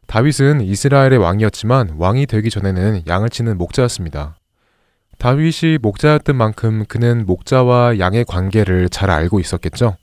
다윗은 0.08 0.62
이스라엘의 0.62 1.18
왕이었지만 1.18 1.96
왕이 1.98 2.28
되기 2.28 2.50
전에는 2.50 3.04
양을 3.08 3.30
치는 3.30 3.58
목자였습니다. 3.58 4.38
다윗이 5.18 5.80
목자였던 5.82 6.36
만큼 6.36 6.86
그는 6.88 7.26
목자와 7.26 8.00
양의 8.00 8.26
관계를 8.26 8.90
잘 8.90 9.10
알고 9.10 9.40
있었겠죠. 9.40 9.98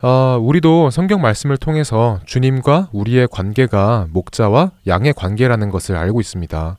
아, 0.00 0.38
우리도 0.40 0.90
성경 0.90 1.20
말씀을 1.20 1.56
통해서 1.56 2.20
주님과 2.24 2.90
우리의 2.92 3.26
관계가 3.32 4.06
목자와 4.12 4.70
양의 4.86 5.12
관계라는 5.12 5.70
것을 5.70 5.96
알고 5.96 6.20
있습니다. 6.20 6.78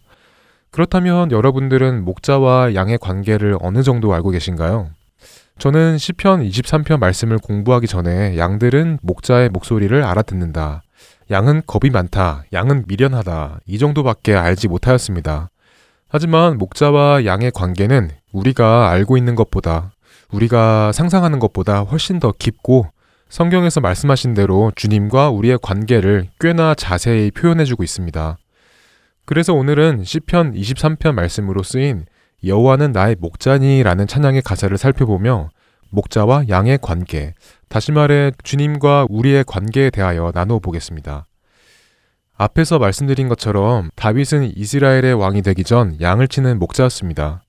그렇다면 0.71 1.29
여러분들은 1.31 2.05
목자와 2.05 2.75
양의 2.75 2.97
관계를 2.97 3.57
어느 3.59 3.83
정도 3.83 4.13
알고 4.13 4.29
계신가요? 4.29 4.91
저는 5.57 5.97
시편 5.97 6.47
23편 6.47 6.97
말씀을 6.99 7.39
공부하기 7.39 7.87
전에 7.87 8.37
양들은 8.37 8.99
목자의 9.01 9.49
목소리를 9.49 10.01
알아듣는다. 10.01 10.83
양은 11.29 11.63
겁이 11.67 11.91
많다. 11.91 12.45
양은 12.53 12.85
미련하다. 12.87 13.59
이 13.65 13.77
정도밖에 13.79 14.33
알지 14.33 14.69
못하였습니다. 14.69 15.49
하지만 16.07 16.57
목자와 16.57 17.25
양의 17.25 17.51
관계는 17.51 18.11
우리가 18.31 18.89
알고 18.91 19.17
있는 19.17 19.35
것보다 19.35 19.91
우리가 20.31 20.93
상상하는 20.93 21.39
것보다 21.39 21.81
훨씬 21.81 22.21
더 22.21 22.31
깊고 22.31 22.87
성경에서 23.29 23.79
말씀하신 23.79 24.33
대로 24.33 24.71
주님과 24.75 25.29
우리의 25.29 25.59
관계를 25.61 26.29
꽤나 26.39 26.73
자세히 26.73 27.29
표현해주고 27.29 27.83
있습니다. 27.83 28.37
그래서 29.25 29.53
오늘은 29.53 30.03
시편 30.03 30.53
23편 30.55 31.13
말씀으로 31.13 31.61
쓰인 31.61 32.05
여호와는 32.43 32.91
나의 32.91 33.17
목자니라는 33.19 34.07
찬양의 34.07 34.41
가사를 34.41 34.75
살펴보며 34.77 35.49
목자와 35.91 36.45
양의 36.49 36.79
관계, 36.81 37.35
다시 37.67 37.91
말해 37.91 38.31
주님과 38.43 39.05
우리의 39.09 39.43
관계에 39.45 39.91
대하여 39.91 40.31
나누어 40.33 40.57
보겠습니다. 40.57 41.27
앞에서 42.35 42.79
말씀드린 42.79 43.27
것처럼 43.27 43.89
다윗은 43.95 44.53
이스라엘의 44.55 45.13
왕이 45.13 45.43
되기 45.43 45.63
전 45.63 45.99
양을 46.01 46.27
치는 46.27 46.57
목자였습니다. 46.57 47.43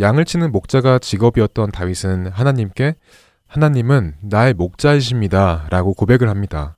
양을 0.00 0.24
치는 0.24 0.50
목자가 0.50 0.98
직업이었던 0.98 1.70
다윗은 1.70 2.28
하나님께 2.32 2.96
하나님은 3.54 4.14
나의 4.20 4.52
목자이십니다. 4.54 5.68
라고 5.70 5.94
고백을 5.94 6.28
합니다. 6.28 6.76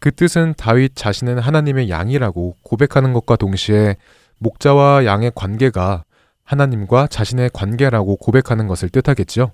그 0.00 0.10
뜻은 0.10 0.54
다윗 0.56 0.96
자신은 0.96 1.38
하나님의 1.38 1.88
양이라고 1.88 2.56
고백하는 2.62 3.12
것과 3.12 3.36
동시에 3.36 3.94
목자와 4.38 5.04
양의 5.04 5.30
관계가 5.36 6.02
하나님과 6.42 7.06
자신의 7.06 7.50
관계라고 7.52 8.16
고백하는 8.16 8.66
것을 8.66 8.88
뜻하겠죠. 8.88 9.52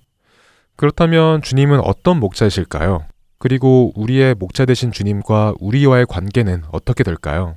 그렇다면 0.76 1.42
주님은 1.42 1.80
어떤 1.80 2.18
목자이실까요? 2.20 3.04
그리고 3.38 3.92
우리의 3.94 4.34
목자 4.34 4.64
되신 4.64 4.92
주님과 4.92 5.56
우리와의 5.60 6.06
관계는 6.06 6.62
어떻게 6.72 7.04
될까요? 7.04 7.56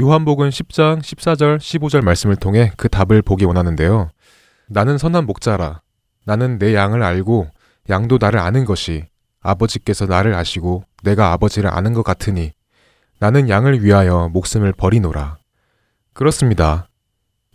요한복음 0.00 0.48
10장 0.48 0.98
14절 0.98 1.58
15절 1.58 2.02
말씀을 2.02 2.34
통해 2.34 2.72
그 2.76 2.88
답을 2.88 3.22
보기 3.22 3.44
원하는데요. 3.44 4.10
나는 4.66 4.98
선한 4.98 5.26
목자라. 5.26 5.80
나는 6.26 6.58
내 6.58 6.74
양을 6.74 7.04
알고 7.04 7.46
양도 7.90 8.18
나를 8.20 8.38
아는 8.38 8.64
것이 8.64 9.06
아버지께서 9.40 10.06
나를 10.06 10.34
아시고 10.34 10.84
내가 11.02 11.32
아버지를 11.32 11.70
아는 11.72 11.92
것 11.92 12.02
같으니 12.02 12.52
나는 13.18 13.48
양을 13.48 13.82
위하여 13.82 14.28
목숨을 14.28 14.72
버리노라. 14.72 15.38
그렇습니다. 16.12 16.88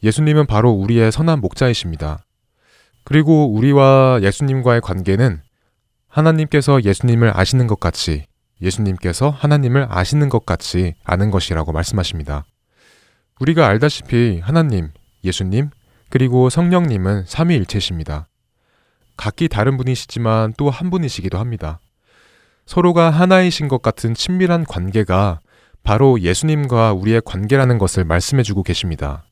예수님은 0.02 0.46
바로 0.46 0.72
우리의 0.72 1.12
선한 1.12 1.40
목자이십니다. 1.40 2.26
그리고 3.04 3.54
우리와 3.54 4.20
예수님과의 4.22 4.82
관계는 4.82 5.42
하나님께서 6.08 6.84
예수님을 6.84 7.32
아시는 7.36 7.68
것 7.68 7.80
같이 7.80 8.26
예수님께서 8.62 9.30
하나님을 9.30 9.88
아시는 9.90 10.30
것 10.30 10.46
같이 10.46 10.94
아는 11.04 11.32
것이라고 11.32 11.72
말씀하십니다. 11.72 12.46
우리가 13.40 13.68
알다시피 13.68 14.40
하나님, 14.42 14.92
예수님, 15.24 15.70
그리고 16.10 16.50
성령님은 16.50 17.26
삼위일체십니다. 17.26 18.28
각기 19.18 19.48
다른 19.48 19.78
분이시지만 19.78 20.54
또 20.58 20.70
한 20.70 20.90
분이시기도 20.90 21.38
합니다. 21.38 21.80
서로가 22.66 23.10
하나이신 23.10 23.68
것 23.68 23.82
같은 23.82 24.14
친밀한 24.14 24.64
관계가 24.66 25.40
바로 25.84 26.20
예수님과 26.22 26.94
우리의 26.94 27.22
관계라는 27.26 27.78
것을 27.78 28.06
말씀해 28.06 28.44
주고 28.44 28.64
계십니다. 28.64 29.26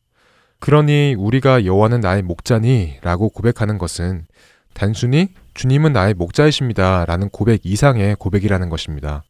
그러니 0.60 1.16
우리가 1.18 1.66
여호와는 1.66 2.02
나의 2.02 2.22
목자니 2.24 2.98
라고 3.02 3.30
고백하는 3.30 3.78
것은 3.78 4.26
단순히 4.74 5.30
주님은 5.54 5.94
나의 5.94 6.14
목자이십니다 6.14 7.06
라는 7.06 7.30
고백 7.30 7.66
이상의 7.66 8.16
고백이라는 8.16 8.70
것입니다. 8.70 9.24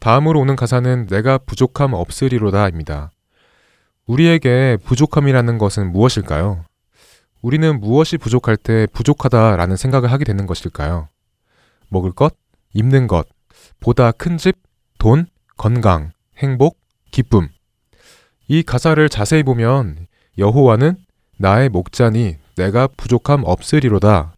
다음으로 0.00 0.40
오는 0.40 0.56
가사는 0.56 1.06
내가 1.06 1.38
부족함 1.38 1.92
없으리로다입니다. 1.92 3.10
우리에게 4.06 4.78
부족함이라는 4.84 5.58
것은 5.58 5.92
무엇일까요? 5.92 6.64
우리는 7.40 7.80
무엇이 7.80 8.18
부족할 8.18 8.56
때 8.56 8.86
부족하다라는 8.92 9.76
생각을 9.76 10.10
하게 10.10 10.24
되는 10.24 10.46
것일까요? 10.46 11.08
먹을 11.88 12.12
것, 12.12 12.34
입는 12.74 13.06
것, 13.06 13.28
보다 13.80 14.10
큰 14.12 14.36
집, 14.36 14.56
돈, 14.98 15.26
건강, 15.56 16.12
행복, 16.36 16.78
기쁨. 17.10 17.48
이 18.48 18.62
가사를 18.62 19.08
자세히 19.08 19.42
보면 19.42 20.06
여호와는 20.36 20.96
나의 21.36 21.68
목자니 21.68 22.36
내가 22.56 22.88
부족함 22.88 23.42
없으리로다. 23.44 24.34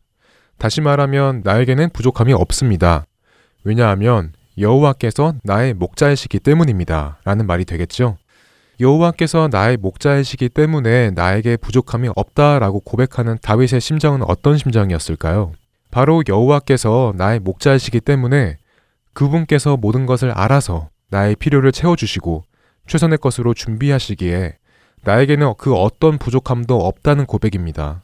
다시 0.58 0.80
말하면 0.80 1.40
나에게는 1.42 1.90
부족함이 1.90 2.32
없습니다. 2.34 3.06
왜냐하면 3.64 4.32
여호와께서 4.58 5.34
나의 5.42 5.72
목자이시기 5.74 6.38
때문입니다. 6.40 7.18
라는 7.24 7.46
말이 7.46 7.64
되겠죠. 7.64 8.18
여호와께서 8.80 9.48
나의 9.52 9.76
목자이시기 9.76 10.48
때문에 10.48 11.10
나에게 11.10 11.58
부족함이 11.58 12.08
없다라고 12.16 12.80
고백하는 12.80 13.36
다윗의 13.42 13.78
심정은 13.78 14.22
어떤 14.22 14.56
심정이었을까요? 14.56 15.52
바로 15.90 16.22
여호와께서 16.26 17.12
나의 17.14 17.40
목자이시기 17.40 18.00
때문에 18.00 18.56
그분께서 19.12 19.76
모든 19.76 20.06
것을 20.06 20.30
알아서 20.30 20.88
나의 21.10 21.36
필요를 21.36 21.72
채워주시고 21.72 22.44
최선의 22.86 23.18
것으로 23.18 23.52
준비하시기에 23.52 24.56
나에게는 25.02 25.54
그 25.58 25.74
어떤 25.74 26.16
부족함도 26.16 26.86
없다는 26.86 27.26
고백입니다. 27.26 28.02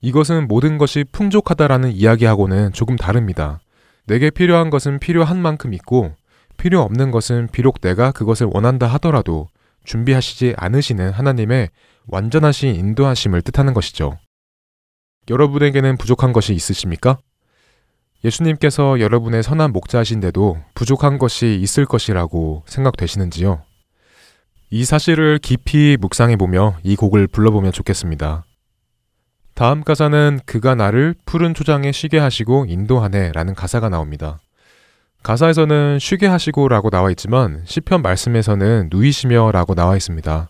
이것은 0.00 0.48
모든 0.48 0.78
것이 0.78 1.04
풍족하다라는 1.12 1.92
이야기하고는 1.92 2.72
조금 2.72 2.96
다릅니다. 2.96 3.60
내게 4.08 4.30
필요한 4.30 4.68
것은 4.68 4.98
필요한 4.98 5.40
만큼 5.40 5.72
있고 5.74 6.12
필요 6.56 6.80
없는 6.80 7.12
것은 7.12 7.48
비록 7.52 7.80
내가 7.80 8.10
그것을 8.10 8.48
원한다 8.52 8.88
하더라도 8.88 9.48
준비하시지 9.84 10.54
않으시는 10.56 11.10
하나님의 11.10 11.70
완전하신 12.06 12.74
인도하심을 12.74 13.42
뜻하는 13.42 13.74
것이죠. 13.74 14.18
여러분에게는 15.30 15.96
부족한 15.96 16.32
것이 16.32 16.52
있으십니까? 16.54 17.18
예수님께서 18.24 19.00
여러분의 19.00 19.42
선한 19.42 19.72
목자이신데도 19.72 20.58
부족한 20.74 21.18
것이 21.18 21.58
있을 21.60 21.84
것이라고 21.86 22.62
생각되시는지요? 22.66 23.62
이 24.70 24.84
사실을 24.84 25.38
깊이 25.38 25.96
묵상해 26.00 26.36
보며 26.36 26.76
이 26.82 26.96
곡을 26.96 27.26
불러보면 27.26 27.72
좋겠습니다. 27.72 28.44
다음 29.54 29.84
가사는 29.84 30.40
그가 30.46 30.74
나를 30.74 31.14
푸른 31.26 31.52
초장에 31.52 31.92
쉬게 31.92 32.18
하시고 32.18 32.66
인도하네 32.68 33.32
라는 33.32 33.54
가사가 33.54 33.90
나옵니다. 33.90 34.40
가사에서는 35.22 35.98
쉬게 36.00 36.26
하시고라고 36.26 36.90
나와 36.90 37.10
있지만 37.10 37.62
시편 37.64 38.02
말씀에서는 38.02 38.88
누이시며라고 38.90 39.74
나와 39.74 39.96
있습니다. 39.96 40.48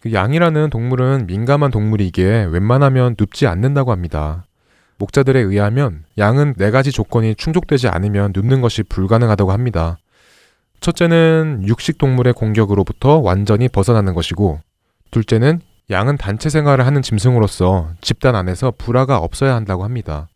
그 0.00 0.12
양이라는 0.12 0.70
동물은 0.70 1.26
민감한 1.28 1.70
동물이기에 1.70 2.46
웬만하면 2.50 3.14
눕지 3.18 3.46
않는다고 3.46 3.92
합니다. 3.92 4.44
목자들에 4.98 5.38
의하면 5.40 6.04
양은 6.18 6.54
네 6.58 6.70
가지 6.72 6.90
조건이 6.90 7.36
충족되지 7.36 7.88
않으면 7.88 8.32
눕는 8.34 8.60
것이 8.60 8.82
불가능하다고 8.82 9.52
합니다. 9.52 9.98
첫째는 10.80 11.64
육식 11.68 11.98
동물의 11.98 12.32
공격으로부터 12.32 13.18
완전히 13.18 13.68
벗어나는 13.68 14.14
것이고, 14.14 14.60
둘째는 15.12 15.60
양은 15.90 16.16
단체 16.16 16.48
생활을 16.48 16.86
하는 16.86 17.02
짐승으로서 17.02 17.90
집단 18.00 18.34
안에서 18.34 18.72
불화가 18.76 19.18
없어야 19.18 19.54
한다고 19.54 19.84
합니다. 19.84 20.28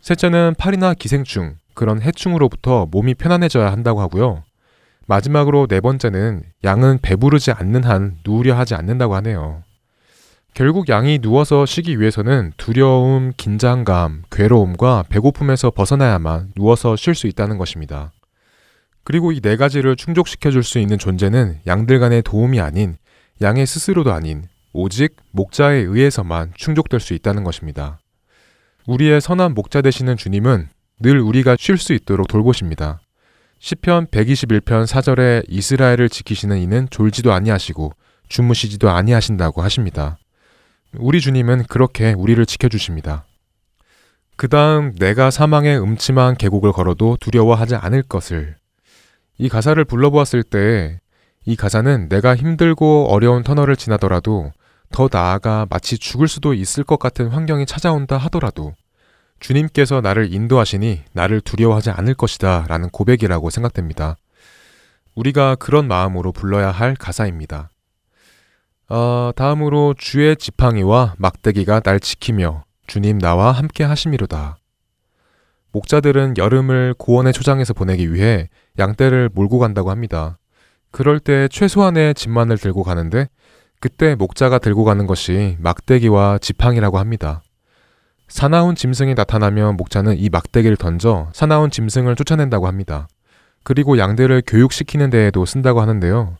셋째는 0.00 0.54
팔이나 0.58 0.94
기생충, 0.94 1.56
그런 1.76 2.02
해충으로부터 2.02 2.88
몸이 2.90 3.14
편안해져야 3.14 3.70
한다고 3.70 4.00
하고요. 4.00 4.42
마지막으로 5.06 5.68
네 5.68 5.80
번째는 5.80 6.42
양은 6.64 6.98
배부르지 7.00 7.52
않는 7.52 7.84
한 7.84 8.16
누우려 8.24 8.58
하지 8.58 8.74
않는다고 8.74 9.14
하네요. 9.16 9.62
결국 10.52 10.88
양이 10.88 11.18
누워서 11.18 11.66
쉬기 11.66 12.00
위해서는 12.00 12.52
두려움, 12.56 13.32
긴장감, 13.36 14.22
괴로움과 14.32 15.04
배고픔에서 15.08 15.70
벗어나야만 15.70 16.52
누워서 16.56 16.96
쉴 16.96 17.14
수 17.14 17.26
있다는 17.28 17.58
것입니다. 17.58 18.10
그리고 19.04 19.30
이 19.30 19.40
네 19.40 19.56
가지를 19.56 19.94
충족시켜 19.94 20.50
줄 20.50 20.64
수 20.64 20.78
있는 20.80 20.98
존재는 20.98 21.60
양들 21.66 22.00
간의 22.00 22.22
도움이 22.22 22.60
아닌 22.60 22.96
양의 23.42 23.66
스스로도 23.66 24.12
아닌 24.12 24.48
오직 24.72 25.14
목자에 25.30 25.76
의해서만 25.76 26.52
충족될 26.56 27.00
수 27.00 27.14
있다는 27.14 27.44
것입니다. 27.44 27.98
우리의 28.86 29.20
선한 29.20 29.54
목자 29.54 29.82
되시는 29.82 30.16
주님은 30.16 30.68
늘 31.00 31.20
우리가 31.20 31.56
쉴 31.58 31.78
수 31.78 31.92
있도록 31.92 32.28
돌보십니다. 32.28 33.00
시편 33.58 34.06
121편 34.08 34.86
4절에 34.86 35.44
이스라엘을 35.48 36.08
지키시는 36.08 36.58
이는 36.58 36.88
졸지도 36.90 37.32
아니하시고 37.32 37.92
주무시지도 38.28 38.90
아니하신다고 38.90 39.62
하십니다. 39.62 40.18
우리 40.98 41.20
주님은 41.20 41.64
그렇게 41.64 42.12
우리를 42.12 42.44
지켜주십니다. 42.44 43.24
그 44.36 44.48
다음 44.48 44.94
내가 44.94 45.30
사망의 45.30 45.80
음침한 45.80 46.36
계곡을 46.36 46.72
걸어도 46.72 47.16
두려워하지 47.20 47.76
않을 47.76 48.02
것을 48.02 48.56
이 49.38 49.48
가사를 49.48 49.82
불러보았을 49.84 50.42
때 50.42 51.00
이 51.46 51.54
가사는 51.54 52.08
내가 52.08 52.34
힘들고 52.34 53.06
어려운 53.08 53.44
터널을 53.44 53.76
지나더라도 53.76 54.52
더 54.90 55.08
나아가 55.10 55.64
마치 55.70 55.96
죽을 55.96 56.26
수도 56.26 56.54
있을 56.54 56.82
것 56.82 56.98
같은 56.98 57.28
환경이 57.28 57.66
찾아온다 57.66 58.16
하더라도 58.18 58.74
주님께서 59.40 60.00
나를 60.00 60.32
인도하시니 60.32 61.02
나를 61.12 61.40
두려워하지 61.40 61.90
않을 61.90 62.14
것이다 62.14 62.66
라는 62.68 62.88
고백이라고 62.90 63.50
생각됩니다. 63.50 64.16
우리가 65.14 65.56
그런 65.56 65.88
마음으로 65.88 66.32
불러야 66.32 66.70
할 66.70 66.94
가사입니다. 66.94 67.70
어, 68.88 69.32
다음으로 69.34 69.94
주의 69.98 70.36
지팡이와 70.36 71.14
막대기가 71.18 71.80
날 71.80 71.98
지키며 71.98 72.64
주님 72.86 73.18
나와 73.18 73.52
함께 73.52 73.82
하심이로다. 73.84 74.58
목자들은 75.72 76.34
여름을 76.38 76.94
고원의 76.96 77.32
초장에서 77.32 77.74
보내기 77.74 78.14
위해 78.14 78.48
양떼를 78.78 79.30
몰고 79.34 79.58
간다고 79.58 79.90
합니다. 79.90 80.38
그럴 80.90 81.18
때 81.20 81.48
최소한의 81.48 82.14
짐만을 82.14 82.56
들고 82.58 82.82
가는데 82.82 83.28
그때 83.80 84.14
목자가 84.14 84.58
들고 84.58 84.84
가는 84.84 85.06
것이 85.06 85.56
막대기와 85.60 86.38
지팡이라고 86.38 86.98
합니다. 86.98 87.42
사나운 88.28 88.74
짐승이 88.74 89.14
나타나면 89.14 89.76
목자는 89.76 90.18
이 90.18 90.28
막대기를 90.28 90.76
던져 90.76 91.28
사나운 91.32 91.70
짐승을 91.70 92.16
쫓아낸다고 92.16 92.66
합니다. 92.66 93.08
그리고 93.62 93.98
양들을 93.98 94.42
교육시키는 94.46 95.10
데에도 95.10 95.44
쓴다고 95.44 95.80
하는데요. 95.80 96.36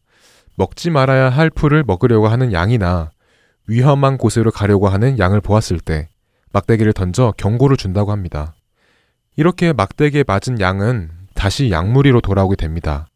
먹지 0.57 0.91
말아야 0.91 1.29
할 1.31 1.51
풀을 1.51 1.85
먹으려고 1.85 2.29
하는 2.29 2.53
양이나 2.53 3.11
위험한 3.69 4.17
곳으로 4.17 4.51
가려고 4.51 4.89
하는 4.89 5.19
양을 5.19 5.41
보았을 5.41 5.81
때 5.81 6.09
막대기를 6.53 6.93
던져 6.93 7.33
경고를 7.37 7.77
준다고 7.77 8.13
합니다. 8.13 8.55
이렇게 9.37 9.73
막대기에 9.73 10.25
맞은 10.27 10.61
양은 10.61 11.11
다시 11.35 11.71
양무리로 11.71 12.21
돌아오게 12.21 12.57
됩니다. 12.57 13.07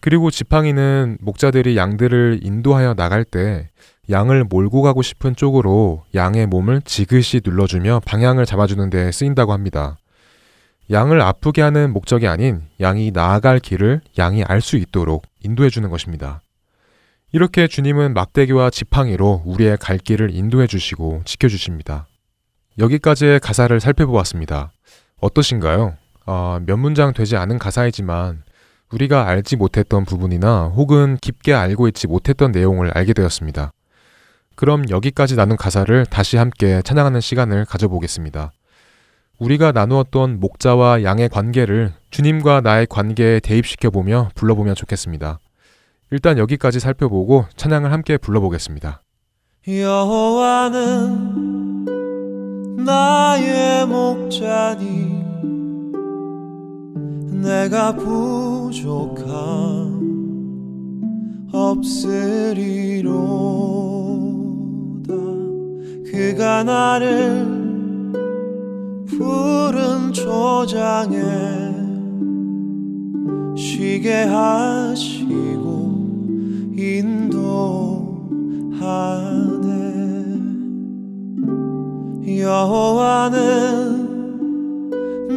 그리고 0.00 0.30
지팡이는 0.30 1.18
목자들이 1.20 1.76
양들을 1.76 2.40
인도하여 2.42 2.94
나갈 2.94 3.24
때 3.24 3.68
양을 4.10 4.44
몰고 4.44 4.82
가고 4.82 5.02
싶은 5.02 5.36
쪽으로 5.36 6.04
양의 6.14 6.46
몸을 6.46 6.80
지그시 6.82 7.42
눌러주며 7.44 8.00
방향을 8.06 8.46
잡아주는 8.46 8.88
데 8.90 9.12
쓰인다고 9.12 9.52
합니다. 9.52 9.98
양을 10.90 11.20
아프게 11.20 11.60
하는 11.60 11.92
목적이 11.92 12.28
아닌 12.28 12.62
양이 12.80 13.10
나아갈 13.10 13.58
길을 13.60 14.00
양이 14.16 14.42
알 14.42 14.62
수 14.62 14.76
있도록 14.76 15.26
인도해 15.42 15.68
주는 15.68 15.90
것입니다. 15.90 16.40
이렇게 17.32 17.66
주님은 17.66 18.14
막대기와 18.14 18.70
지팡이로 18.70 19.42
우리의 19.44 19.76
갈 19.76 19.98
길을 19.98 20.34
인도해 20.34 20.66
주시고 20.66 21.22
지켜 21.26 21.48
주십니다. 21.48 22.06
여기까지의 22.78 23.40
가사를 23.40 23.78
살펴보았습니다. 23.78 24.72
어떠신가요? 25.20 25.96
어, 26.24 26.58
몇 26.64 26.78
문장 26.78 27.12
되지 27.12 27.36
않은 27.36 27.58
가사이지만 27.58 28.44
우리가 28.90 29.28
알지 29.28 29.56
못했던 29.56 30.06
부분이나 30.06 30.72
혹은 30.74 31.18
깊게 31.20 31.52
알고 31.52 31.88
있지 31.88 32.06
못했던 32.06 32.52
내용을 32.52 32.90
알게 32.96 33.12
되었습니다. 33.12 33.72
그럼 34.58 34.82
여기까지 34.90 35.36
나눈 35.36 35.56
가사를 35.56 36.04
다시 36.06 36.36
함께 36.36 36.82
찬양하는 36.82 37.20
시간을 37.20 37.64
가져보겠습니다. 37.64 38.50
우리가 39.38 39.70
나누었던 39.70 40.40
목자와 40.40 41.04
양의 41.04 41.28
관계를 41.28 41.92
주님과 42.10 42.62
나의 42.62 42.88
관계에 42.90 43.38
대입시켜 43.38 43.90
보며 43.90 44.30
불러보면 44.34 44.74
좋겠습니다. 44.74 45.38
일단 46.10 46.38
여기까지 46.38 46.80
살펴보고 46.80 47.44
찬양을 47.54 47.92
함께 47.92 48.16
불러보겠습니다. 48.16 49.00
여호와는 49.68 51.04
나의 52.84 53.86
목자니 53.86 55.22
내가 57.42 57.94
부족함 57.94 59.28
없으리로다 61.52 63.18
그가 66.10 66.64
나를 66.64 67.46
푸른 69.06 70.12
초장에 70.12 71.16
쉬게 73.56 74.24
하시고 74.24 75.68
인도하네. 76.76 77.68
여호와는 82.40 84.08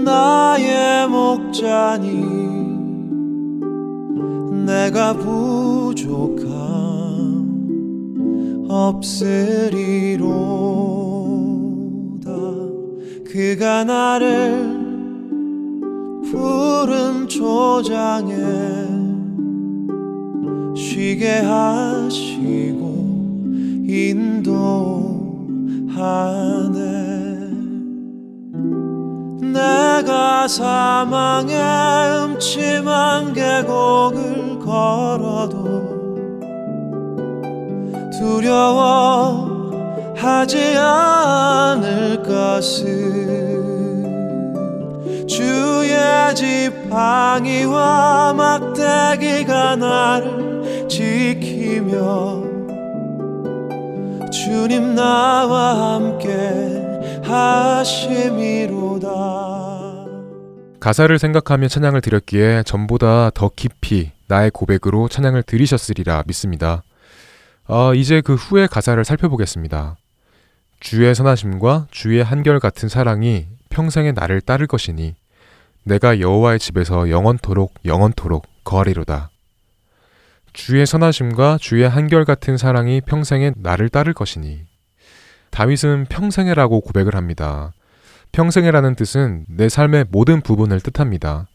나의 0.06 1.08
목자니 1.10 2.42
내가 4.66 5.14
부족함 5.14 6.91
없으리로다. 8.72 10.32
그가 13.30 13.84
나를 13.84 14.80
푸른 16.32 17.28
초장에 17.28 18.34
쉬게 20.74 21.42
하시고 21.42 22.82
인도하네. 23.88 24.62
내가 29.52 30.48
사망의 30.48 31.58
음침한 32.24 33.34
계곡을 33.34 34.60
걸어도 34.60 35.91
두려워하지 38.22 40.18
않을 40.78 42.22
것을 42.22 42.86
주의 45.28 45.98
지팡이와 46.36 48.34
막대기가 48.34 49.76
나를 49.78 50.88
지키며 50.88 52.44
주님 54.32 54.94
나와 54.94 55.96
함께 55.96 56.30
하심이로다 57.24 59.10
가사를 60.80 61.18
생각하며 61.18 61.68
찬양을 61.68 62.02
드렸기에 62.02 62.62
전보다 62.64 63.32
더 63.34 63.50
깊이 63.56 64.12
나의 64.28 64.52
고백으로 64.52 65.08
찬양을 65.08 65.42
드리셨으리라 65.44 66.24
믿습니다. 66.28 66.84
어, 67.74 67.94
이제 67.96 68.20
그 68.20 68.36
후의 68.36 68.68
가사를 68.68 69.02
살펴보겠습니다. 69.06 69.96
주의 70.82 71.16
선하심과 71.16 71.88
주의 71.90 72.22
한결같은 72.22 72.90
사랑이 72.90 73.48
평생에 73.70 74.12
나를 74.12 74.42
따를 74.42 74.68
것이니 74.68 75.16
내가 75.86 76.20
여호와의 76.20 76.60
집에서 76.60 77.10
영원토록 77.10 77.74
영원토록 77.86 78.46
거하리로다. 78.66 79.30
주의 80.52 80.86
선하심과 80.86 81.60
주의 81.62 81.88
한결같은 81.88 82.58
사랑이 82.58 83.00
평생에 83.00 83.54
나를 83.56 83.88
따를 83.88 84.14
것이니 84.14 84.66
다윗은 85.52 86.08
평생에라고 86.10 86.82
고백을 86.82 87.16
합니다. 87.16 87.72
평생에라는 88.34 88.96
뜻은 88.96 89.46
내 89.48 89.70
삶의 89.70 90.08
모든 90.10 90.42
부분을 90.42 90.82
뜻합니다. 90.82 91.48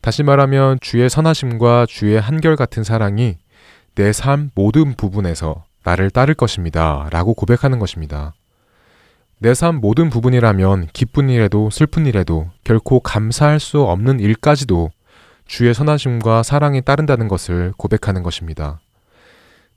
다시 0.00 0.22
말하면 0.22 0.78
주의 0.80 1.10
선하심과 1.10 1.84
주의 1.90 2.18
한결같은 2.18 2.84
사랑이 2.84 3.36
내 3.98 4.12
삶 4.12 4.52
모든 4.54 4.94
부분에서 4.94 5.64
나를 5.82 6.10
따를 6.10 6.36
것입니다. 6.36 7.08
라고 7.10 7.34
고백하는 7.34 7.80
것입니다. 7.80 8.32
내 9.40 9.54
삶 9.54 9.80
모든 9.80 10.08
부분이라면 10.08 10.90
기쁜 10.92 11.28
일에도 11.28 11.68
슬픈 11.70 12.06
일에도 12.06 12.48
결코 12.62 13.00
감사할 13.00 13.58
수 13.58 13.82
없는 13.82 14.20
일까지도 14.20 14.90
주의 15.46 15.74
선하심과 15.74 16.44
사랑이 16.44 16.80
따른다는 16.82 17.26
것을 17.26 17.72
고백하는 17.76 18.22
것입니다. 18.22 18.78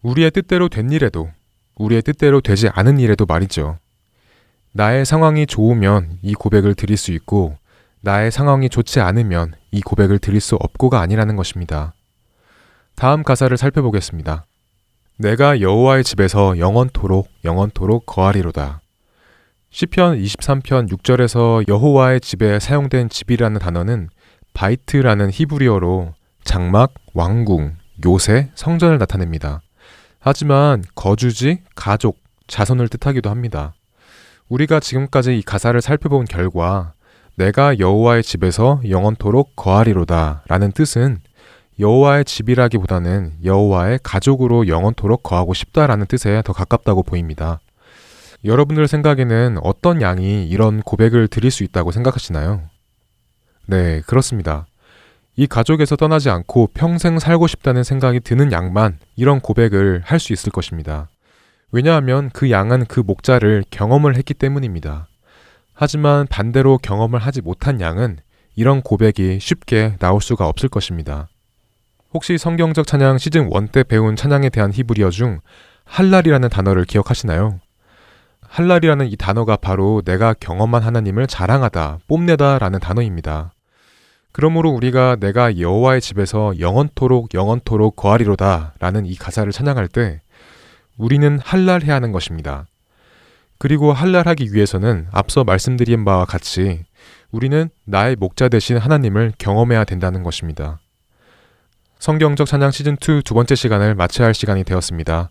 우리의 0.03 0.29
뜻대로 0.29 0.69
된 0.69 0.91
일에도 0.91 1.31
우리의 1.77 2.03
뜻대로 2.03 2.41
되지 2.41 2.69
않은 2.69 2.99
일에도 2.99 3.25
말이죠. 3.25 3.79
나의 4.71 5.03
상황이 5.03 5.47
좋으면 5.47 6.19
이 6.21 6.35
고백을 6.35 6.75
드릴 6.75 6.95
수 6.95 7.11
있고 7.11 7.57
나의 8.01 8.29
상황이 8.29 8.69
좋지 8.69 8.99
않으면 8.99 9.55
이 9.71 9.81
고백을 9.81 10.19
드릴 10.19 10.41
수 10.41 10.57
없고가 10.57 11.01
아니라는 11.01 11.35
것입니다. 11.35 11.95
다음 12.95 13.23
가사를 13.23 13.55
살펴보겠습니다. 13.57 14.45
내가 15.17 15.61
여호와의 15.61 16.03
집에서 16.03 16.57
영원토록 16.57 17.27
영원토록 17.43 18.05
거하리로다. 18.05 18.81
시편 19.69 20.21
23편 20.21 20.89
6절에서 20.89 21.67
여호와의 21.67 22.21
집에 22.21 22.59
사용된 22.59 23.09
집이라는 23.09 23.59
단어는 23.59 24.09
바이트라는 24.53 25.29
히브리어로 25.31 26.13
장막, 26.43 26.93
왕궁, 27.13 27.77
요새, 28.05 28.51
성전을 28.55 28.97
나타냅니다. 28.97 29.61
하지만 30.19 30.83
거주지, 30.95 31.61
가족, 31.75 32.19
자손을 32.47 32.89
뜻하기도 32.89 33.29
합니다. 33.29 33.73
우리가 34.49 34.79
지금까지 34.79 35.37
이 35.37 35.41
가사를 35.41 35.79
살펴본 35.79 36.25
결과 36.25 36.93
내가 37.35 37.79
여호와의 37.79 38.23
집에서 38.23 38.81
영원토록 38.87 39.55
거하리로다 39.55 40.43
라는 40.47 40.71
뜻은 40.71 41.19
여호와의 41.79 42.25
집이라기보다는 42.25 43.33
여호와의 43.43 43.99
가족으로 44.03 44.67
영원토록 44.67 45.23
거하고 45.23 45.53
싶다라는 45.53 46.05
뜻에 46.05 46.41
더 46.45 46.53
가깝다고 46.53 47.03
보입니다. 47.03 47.59
여러분들 48.43 48.87
생각에는 48.87 49.57
어떤 49.63 50.01
양이 50.01 50.47
이런 50.47 50.81
고백을 50.81 51.27
드릴 51.27 51.51
수 51.51 51.63
있다고 51.63 51.91
생각하시나요? 51.91 52.63
네, 53.67 54.01
그렇습니다. 54.07 54.65
이 55.35 55.47
가족에서 55.47 55.95
떠나지 55.95 56.29
않고 56.29 56.69
평생 56.73 57.17
살고 57.17 57.47
싶다는 57.47 57.83
생각이 57.83 58.19
드는 58.19 58.51
양만 58.51 58.97
이런 59.15 59.39
고백을 59.39 60.01
할 60.03 60.19
수 60.19 60.33
있을 60.33 60.51
것입니다. 60.51 61.07
왜냐하면 61.71 62.29
그 62.33 62.51
양은 62.51 62.85
그 62.87 62.99
목자를 62.99 63.63
경험을 63.71 64.17
했기 64.17 64.33
때문입니다. 64.33 65.07
하지만 65.73 66.27
반대로 66.27 66.77
경험을 66.77 67.19
하지 67.19 67.41
못한 67.41 67.79
양은 67.79 68.17
이런 68.55 68.81
고백이 68.81 69.39
쉽게 69.39 69.95
나올 69.99 70.21
수가 70.21 70.47
없을 70.47 70.67
것입니다. 70.67 71.29
혹시 72.13 72.37
성경적 72.37 72.85
찬양 72.85 73.17
시즌 73.19 73.49
1 73.51 73.67
때 73.69 73.83
배운 73.83 74.17
찬양에 74.17 74.49
대한 74.49 74.73
히브리어 74.73 75.11
중 75.11 75.39
할랄이라는 75.85 76.49
단어를 76.49 76.83
기억하시나요? 76.83 77.59
할랄이라는 78.41 79.07
이 79.07 79.15
단어가 79.15 79.55
바로 79.55 80.01
내가 80.03 80.33
경험한 80.33 80.83
하나님을 80.83 81.27
자랑하다, 81.27 81.99
뽐내다라는 82.09 82.81
단어입니다. 82.81 83.53
그러므로 84.33 84.71
우리가 84.71 85.15
내가 85.21 85.57
여호와의 85.57 86.01
집에서 86.01 86.59
영원토록 86.59 87.33
영원토록 87.33 87.95
거하리로다라는 87.95 89.05
이 89.05 89.15
가사를 89.15 89.49
찬양할 89.53 89.87
때 89.87 90.19
우리는 90.97 91.39
할랄해야 91.39 91.95
하는 91.95 92.11
것입니다. 92.11 92.65
그리고 93.57 93.93
할랄하기 93.93 94.53
위해서는 94.53 95.07
앞서 95.11 95.45
말씀드린 95.45 96.03
바와 96.03 96.25
같이 96.25 96.83
우리는 97.31 97.69
나의 97.85 98.17
목자 98.17 98.49
되신 98.49 98.77
하나님을 98.77 99.31
경험해야 99.37 99.85
된다는 99.85 100.23
것입니다. 100.23 100.80
성경적 102.01 102.47
찬양 102.47 102.71
시즌 102.71 102.93
2 102.93 103.21
두 103.23 103.35
번째 103.35 103.53
시간을 103.53 103.93
마쳐야 103.93 104.25
할 104.25 104.33
시간이 104.33 104.63
되었습니다. 104.63 105.29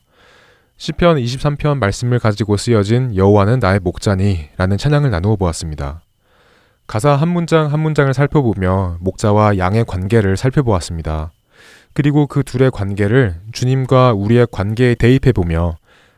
시편 0.77 1.17
23편 1.17 1.79
말씀을 1.79 2.21
가지고 2.21 2.57
쓰여진 2.57 3.17
여호와는 3.17 3.59
나의 3.59 3.81
목자니 3.81 4.51
라는 4.57 4.79
찬양을 4.79 5.11
나누어 5.11 5.35
보았습니다. 5.35 6.03
가사 6.87 7.17
한 7.17 7.27
문장 7.27 7.73
한 7.73 7.81
문장을 7.81 8.15
살펴보며 8.15 8.99
목자와 9.01 9.59
양의 9.59 9.85
관계를 9.85 10.37
살펴보았습니다. 10.37 11.33
그리고 11.93 12.29
그 12.29 12.45
둘의 12.45 12.71
관계를 12.71 13.35
주님과 13.51 14.13
우리의 14.13 14.47
관계에 14.53 14.95
대입해 14.95 15.33
보며 15.33 15.75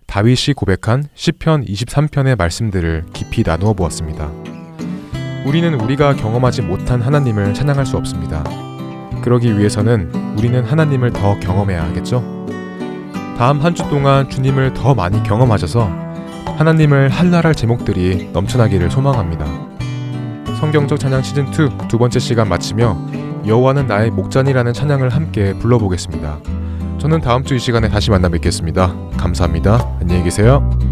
다윗이 0.07 0.53
고백한 0.55 1.05
시편 1.14 1.64
23편의 1.64 2.36
말씀들을 2.36 3.07
깊이 3.14 3.42
나누어 3.42 3.72
보았습니다. 3.72 4.30
우리는 5.46 5.72
우리가 5.80 6.14
경험하지 6.14 6.61
못한 6.61 7.00
하나님을 7.00 7.55
찬양할 7.55 7.86
수 7.86 7.96
없습니다. 7.96 8.44
그러기 9.23 9.59
위해서는 9.59 10.11
우리는 10.37 10.62
하나님을 10.64 11.12
더 11.12 11.39
경험해야 11.41 11.83
하겠죠? 11.85 12.23
다음 13.39 13.61
한 13.61 13.75
주 13.75 13.89
동안 13.89 14.29
주님을 14.29 14.75
더 14.75 14.95
많이 14.95 15.23
경험하셔서 15.23 15.91
하나님을 16.59 17.09
한랄할 17.09 17.55
제목들이 17.55 18.29
넘쳐나기를 18.33 18.91
소망합니다. 18.91 19.47
성경적 20.61 21.01
찬양 21.01 21.23
시즌 21.23 21.47
2 21.49 21.89
두 21.89 21.99
번째 21.99 22.18
시간 22.20 22.49
마치며 22.49 22.97
여호와는 23.47 23.87
나의 23.89 24.11
목자니라는 24.11 24.73
찬양을 24.73 25.09
함께 25.09 25.55
불러보겠습니다. 25.55 26.39
저는 26.99 27.20
다음 27.20 27.43
주 27.43 27.57
이 27.57 27.59
시간에 27.59 27.89
다시 27.89 28.11
만나 28.11 28.29
뵙겠습니다. 28.29 28.95
감사합니다. 29.16 29.97
안녕히 30.01 30.23
계세요. 30.23 30.91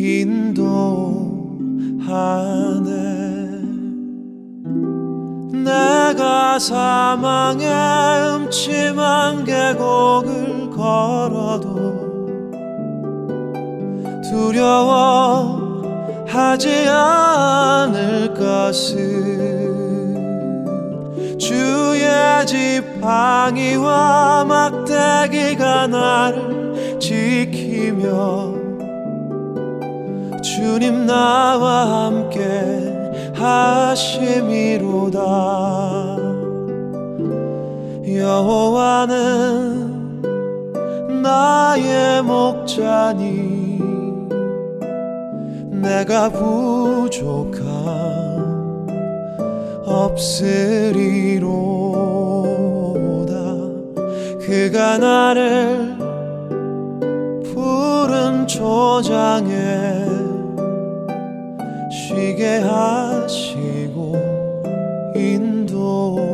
인도하네. 0.00 0.78
내가 5.64 6.56
사망의 6.60 7.66
음침한 8.36 9.44
계곡을 9.44 10.70
걸어도 10.70 11.98
두려워하지 14.30 15.48
않을 16.88 18.34
것은 18.34 18.98
주의 21.40 22.06
지팡이와 22.46 24.44
막대기가 24.44 25.88
나를 25.88 27.00
지키며 27.00 28.57
주님 30.58 31.06
나와 31.06 32.06
함께 32.06 32.42
하심이로다. 33.32 35.20
여호와는 38.08 39.52
나의 41.22 42.22
목자니 42.24 43.78
내가 45.80 46.28
부족함 46.28 47.62
없으리로다. 49.86 50.88
그가 54.40 54.98
나를 54.98 55.96
푸른 57.44 58.44
초장에 58.48 60.17
쉬게 62.08 62.60
하시고 62.60 64.16
인도하 65.14 66.28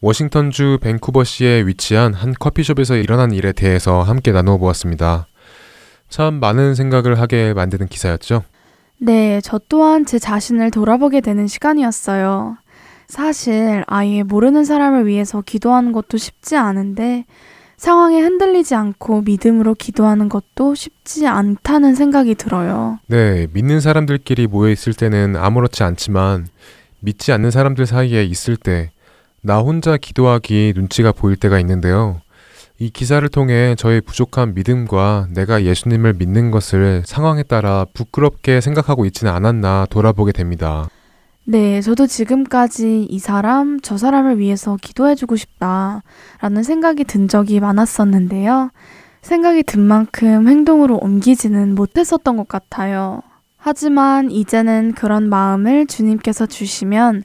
워싱턴주 0.00 0.78
밴쿠버시에 0.82 1.66
위치한 1.66 2.12
한 2.12 2.34
커피숍에서 2.38 2.96
일어난 2.96 3.32
일에 3.32 3.52
대해서 3.52 4.02
함께 4.02 4.32
나누어 4.32 4.58
보았습니다. 4.58 5.26
참 6.08 6.34
많은 6.34 6.74
생각을 6.74 7.18
하게 7.18 7.54
만드는 7.54 7.88
기사였죠. 7.88 8.44
네, 8.98 9.40
저 9.42 9.60
또한 9.68 10.06
제 10.06 10.18
자신을 10.18 10.70
돌아보게 10.70 11.20
되는 11.20 11.46
시간이었어요. 11.46 12.56
사실 13.08 13.84
아예 13.86 14.22
모르는 14.22 14.64
사람을 14.64 15.06
위해서 15.06 15.40
기도하는 15.40 15.92
것도 15.92 16.16
쉽지 16.16 16.56
않은데 16.56 17.24
상황에 17.76 18.20
흔들리지 18.20 18.74
않고 18.74 19.22
믿음으로 19.22 19.74
기도하는 19.74 20.28
것도 20.28 20.74
쉽지 20.74 21.26
않다는 21.26 21.94
생각이 21.94 22.34
들어요. 22.34 22.98
네, 23.06 23.46
믿는 23.52 23.80
사람들끼리 23.80 24.46
모여 24.46 24.70
있을 24.70 24.94
때는 24.94 25.36
아무렇지 25.36 25.82
않지만 25.82 26.46
믿지 27.00 27.32
않는 27.32 27.50
사람들 27.50 27.86
사이에 27.86 28.24
있을 28.24 28.56
때 28.56 28.90
나 29.46 29.60
혼자 29.60 29.96
기도하기 29.96 30.72
눈치가 30.74 31.12
보일 31.12 31.36
때가 31.36 31.60
있는데요. 31.60 32.20
이 32.80 32.90
기사를 32.90 33.26
통해 33.28 33.76
저의 33.78 34.00
부족한 34.00 34.54
믿음과 34.54 35.28
내가 35.32 35.62
예수님을 35.62 36.14
믿는 36.14 36.50
것을 36.50 37.04
상황에 37.06 37.44
따라 37.44 37.86
부끄럽게 37.94 38.60
생각하고 38.60 39.04
있지는 39.04 39.32
않았나 39.32 39.86
돌아보게 39.88 40.32
됩니다. 40.32 40.88
네, 41.44 41.80
저도 41.80 42.08
지금까지 42.08 43.06
이 43.08 43.18
사람, 43.20 43.78
저 43.80 43.96
사람을 43.96 44.40
위해서 44.40 44.76
기도해주고 44.82 45.36
싶다 45.36 46.02
라는 46.40 46.64
생각이 46.64 47.04
든 47.04 47.28
적이 47.28 47.60
많았었는데요. 47.60 48.70
생각이 49.22 49.62
든 49.62 49.80
만큼 49.80 50.48
행동으로 50.48 50.96
옮기지는 50.96 51.76
못했었던 51.76 52.36
것 52.36 52.48
같아요. 52.48 53.22
하지만 53.56 54.32
이제는 54.32 54.94
그런 54.94 55.28
마음을 55.28 55.86
주님께서 55.86 56.46
주시면 56.46 57.22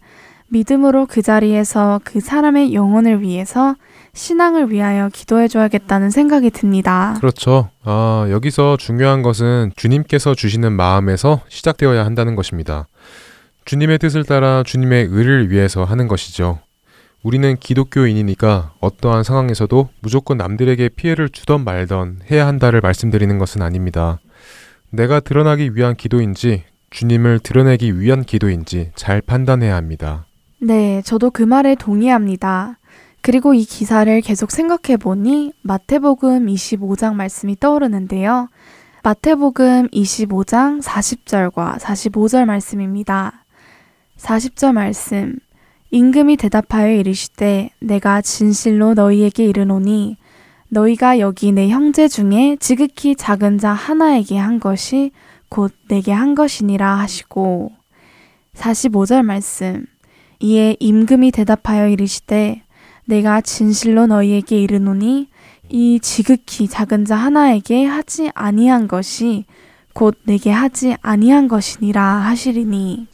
믿음으로 0.51 1.05
그 1.05 1.21
자리에서 1.21 2.01
그 2.03 2.19
사람의 2.19 2.73
영혼을 2.73 3.21
위해서 3.21 3.75
신앙을 4.13 4.69
위하여 4.69 5.09
기도해 5.11 5.47
줘야겠다는 5.47 6.09
생각이 6.09 6.49
듭니다. 6.49 7.15
그렇죠. 7.19 7.69
아, 7.83 8.27
여기서 8.29 8.75
중요한 8.75 9.21
것은 9.21 9.71
주님께서 9.77 10.35
주시는 10.35 10.73
마음에서 10.73 11.41
시작되어야 11.47 12.05
한다는 12.05 12.35
것입니다. 12.35 12.87
주님의 13.63 13.99
뜻을 13.99 14.25
따라 14.25 14.63
주님의 14.65 15.07
의를 15.09 15.49
위해서 15.49 15.85
하는 15.85 16.09
것이죠. 16.09 16.59
우리는 17.23 17.55
기독교인이니까 17.55 18.73
어떠한 18.81 19.23
상황에서도 19.23 19.89
무조건 20.01 20.37
남들에게 20.37 20.89
피해를 20.89 21.29
주던 21.29 21.63
말던 21.63 22.21
해야 22.29 22.47
한다를 22.47 22.81
말씀드리는 22.81 23.37
것은 23.37 23.61
아닙니다. 23.61 24.19
내가 24.89 25.21
드러나기 25.21 25.75
위한 25.75 25.95
기도인지 25.95 26.63
주님을 26.89 27.39
드러내기 27.39 27.99
위한 27.99 28.23
기도인지 28.23 28.91
잘 28.95 29.21
판단해야 29.21 29.75
합니다. 29.75 30.25
네, 30.63 31.01
저도 31.03 31.31
그 31.31 31.41
말에 31.41 31.73
동의합니다. 31.73 32.77
그리고 33.21 33.55
이 33.55 33.65
기사를 33.65 34.21
계속 34.21 34.51
생각해 34.51 34.95
보니 34.97 35.53
마태복음 35.63 36.45
25장 36.45 37.15
말씀이 37.15 37.59
떠오르는데요. 37.59 38.47
마태복음 39.01 39.87
25장 39.87 40.79
40절과 40.83 41.79
45절 41.79 42.45
말씀입니다. 42.45 43.43
40절 44.17 44.73
말씀. 44.73 45.39
임금이 45.89 46.37
대답하여 46.37 46.93
이르시되 46.93 47.71
내가 47.79 48.21
진실로 48.21 48.93
너희에게 48.93 49.43
이르노니 49.45 50.17
너희가 50.69 51.17
여기 51.17 51.51
내 51.51 51.69
형제 51.69 52.07
중에 52.07 52.57
지극히 52.59 53.15
작은 53.15 53.57
자 53.57 53.73
하나에게 53.73 54.37
한 54.37 54.59
것이 54.59 55.09
곧 55.49 55.73
내게 55.87 56.11
한 56.11 56.35
것이니라 56.35 56.99
하시고 56.99 57.71
45절 58.53 59.23
말씀. 59.23 59.87
이에 60.41 60.75
임금이 60.79 61.31
대답하여 61.31 61.87
이르시되 61.87 62.63
내가 63.05 63.41
진실로 63.41 64.07
너희에게 64.07 64.59
이르노니 64.59 65.27
이 65.69 65.99
지극히 66.01 66.67
작은 66.67 67.05
자 67.05 67.15
하나에게 67.15 67.85
하지 67.85 68.31
아니한 68.33 68.87
것이 68.87 69.45
곧 69.93 70.17
내게 70.25 70.51
하지 70.51 70.95
아니한 71.01 71.47
것이니라 71.47 72.03
하시리니. 72.03 73.07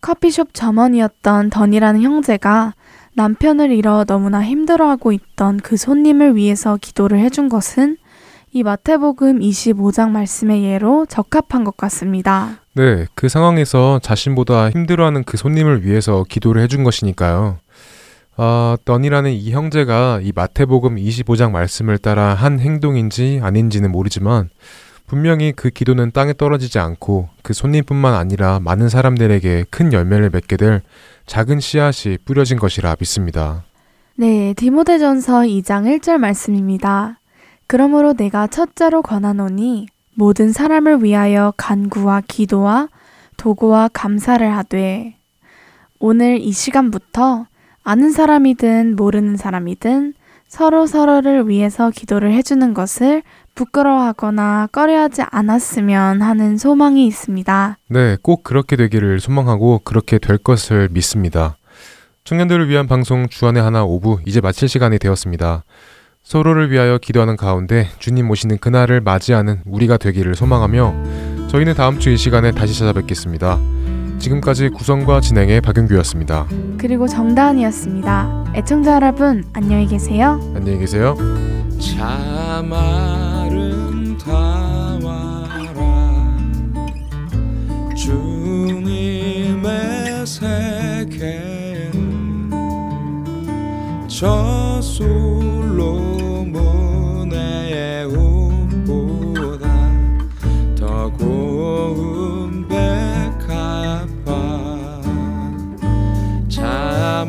커피숍 0.00 0.52
점원이었던 0.52 1.50
던이라는 1.50 2.02
형제가 2.02 2.74
남편을 3.14 3.72
잃어 3.72 4.04
너무나 4.04 4.42
힘들어하고 4.44 5.12
있던 5.12 5.58
그 5.58 5.76
손님을 5.76 6.36
위해서 6.36 6.76
기도를 6.80 7.20
해준 7.20 7.48
것은 7.48 7.96
이 8.56 8.62
마태복음 8.62 9.40
25장 9.40 10.10
말씀의 10.10 10.62
예로 10.62 11.06
적합한 11.06 11.64
것 11.64 11.76
같습니다. 11.76 12.60
네, 12.74 13.06
그 13.16 13.28
상황에서 13.28 13.98
자신보다 14.00 14.70
힘들어하는 14.70 15.24
그 15.24 15.36
손님을 15.36 15.84
위해서 15.84 16.24
기도를 16.28 16.62
해준 16.62 16.84
것이니까요. 16.84 17.58
아, 18.36 18.76
던이라는 18.84 19.32
이 19.32 19.50
형제가 19.50 20.20
이 20.22 20.30
마태복음 20.32 20.94
25장 20.94 21.50
말씀을 21.50 21.98
따라 21.98 22.34
한 22.34 22.60
행동인지 22.60 23.40
아닌지는 23.42 23.90
모르지만 23.90 24.50
분명히 25.08 25.50
그 25.50 25.70
기도는 25.70 26.12
땅에 26.12 26.32
떨어지지 26.32 26.78
않고 26.78 27.30
그 27.42 27.54
손님뿐만 27.54 28.14
아니라 28.14 28.60
많은 28.60 28.88
사람들에게 28.88 29.64
큰 29.68 29.92
열매를 29.92 30.30
맺게 30.32 30.56
될 30.56 30.82
작은 31.26 31.58
씨앗이 31.58 32.18
뿌려진 32.24 32.60
것이라 32.60 32.94
믿습니다. 33.00 33.64
네, 34.14 34.54
디모데전서 34.56 35.40
2장 35.40 35.98
1절 35.98 36.18
말씀입니다. 36.18 37.18
그러므로 37.66 38.12
내가 38.12 38.46
첫째로 38.46 39.02
권하노니 39.02 39.86
모든 40.14 40.52
사람을 40.52 41.02
위하여 41.02 41.52
간구와 41.56 42.22
기도와 42.28 42.88
도구와 43.36 43.90
감사를 43.92 44.56
하되 44.56 45.16
오늘 45.98 46.38
이 46.38 46.52
시간부터 46.52 47.46
아는 47.82 48.10
사람이든 48.10 48.96
모르는 48.96 49.36
사람이든 49.36 50.14
서로 50.48 50.86
서로를 50.86 51.48
위해서 51.48 51.90
기도를 51.90 52.32
해주는 52.32 52.74
것을 52.74 53.22
부끄러워하거나 53.54 54.68
꺼려하지 54.70 55.22
않았으면 55.22 56.22
하는 56.22 56.56
소망이 56.58 57.06
있습니다. 57.06 57.78
네, 57.88 58.16
꼭 58.22 58.44
그렇게 58.44 58.76
되기를 58.76 59.20
소망하고 59.20 59.80
그렇게 59.84 60.18
될 60.18 60.38
것을 60.38 60.88
믿습니다. 60.90 61.56
청년들을 62.24 62.68
위한 62.68 62.86
방송 62.86 63.28
주안의 63.28 63.62
하나 63.62 63.84
5부 63.84 64.26
이제 64.26 64.40
마칠 64.40 64.68
시간이 64.68 64.98
되었습니다. 64.98 65.64
서로를 66.28 66.70
위하여 66.70 66.96
기도하는 66.98 67.36
가운데 67.36 67.88
주님 67.98 68.26
모시는 68.26 68.56
그날을 68.58 69.00
맞이하는 69.02 69.60
우리가 69.66 69.98
되기를 69.98 70.34
소망하며 70.34 70.94
저희는 71.48 71.74
다음 71.74 71.98
주 71.98 72.10
이 72.10 72.16
시간에 72.16 72.50
다시 72.50 72.76
찾아뵙겠습니다. 72.78 73.58
지금까지 74.18 74.70
구성과 74.70 75.20
진행의 75.20 75.60
박윤규였습니다. 75.60 76.46
그리고 76.78 77.06
정다은이었습니다. 77.06 78.52
애청자 78.56 78.94
여러분 78.94 79.44
안녕히 79.52 79.86
계세요. 79.86 80.40
안녕히 80.56 80.78
계세요. 80.78 81.14
주님의 88.94 90.26
세계는 90.26 92.00
저 94.08 94.80
소리 94.82 95.63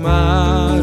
참 0.06 0.75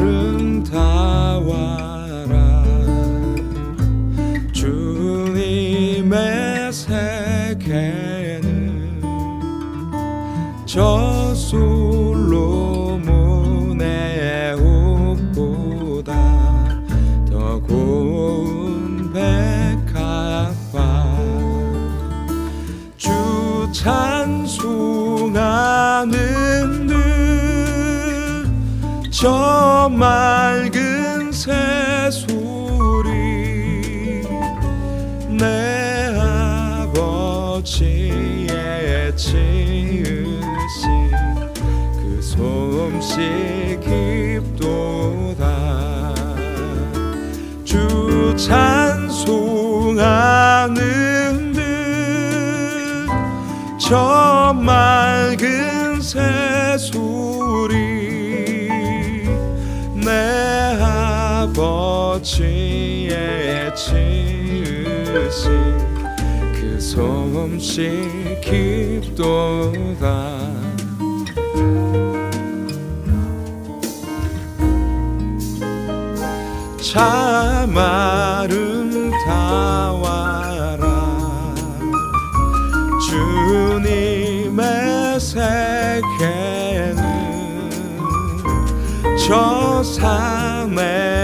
맑은 29.99 31.30
새소리 31.32 32.22
내 35.28 36.09
아버지의 37.55 39.16
지으신 39.16 40.12
그 41.97 42.20
솜씨 42.22 43.78
깊도다. 43.82 45.45
주 47.64 48.34
찬송하는 48.36 49.93
듯저 53.78 54.55
맑은 54.55 56.01
새소리 56.01 57.11
아버지의 62.23 63.75
지으신 63.75 65.51
그 66.55 66.81
솜씨 66.81 68.39
깊도다. 68.41 70.39
참 76.81 77.77
아름다워라. 77.77 78.53
주님의 83.11 84.61
세계는 85.18 85.43
저 89.27 89.83
산에 89.83 91.22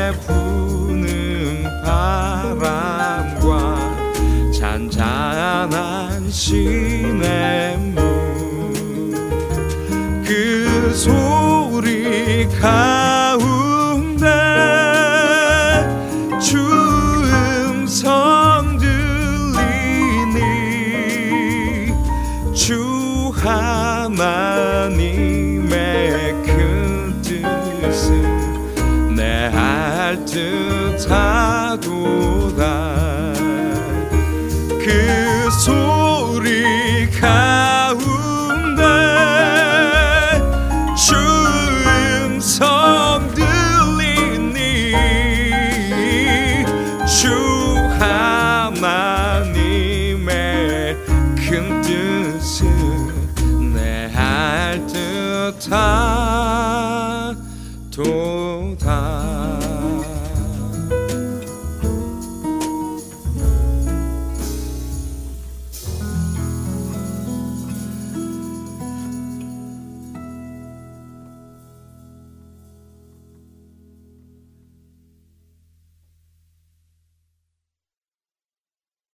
소 12.60 13.07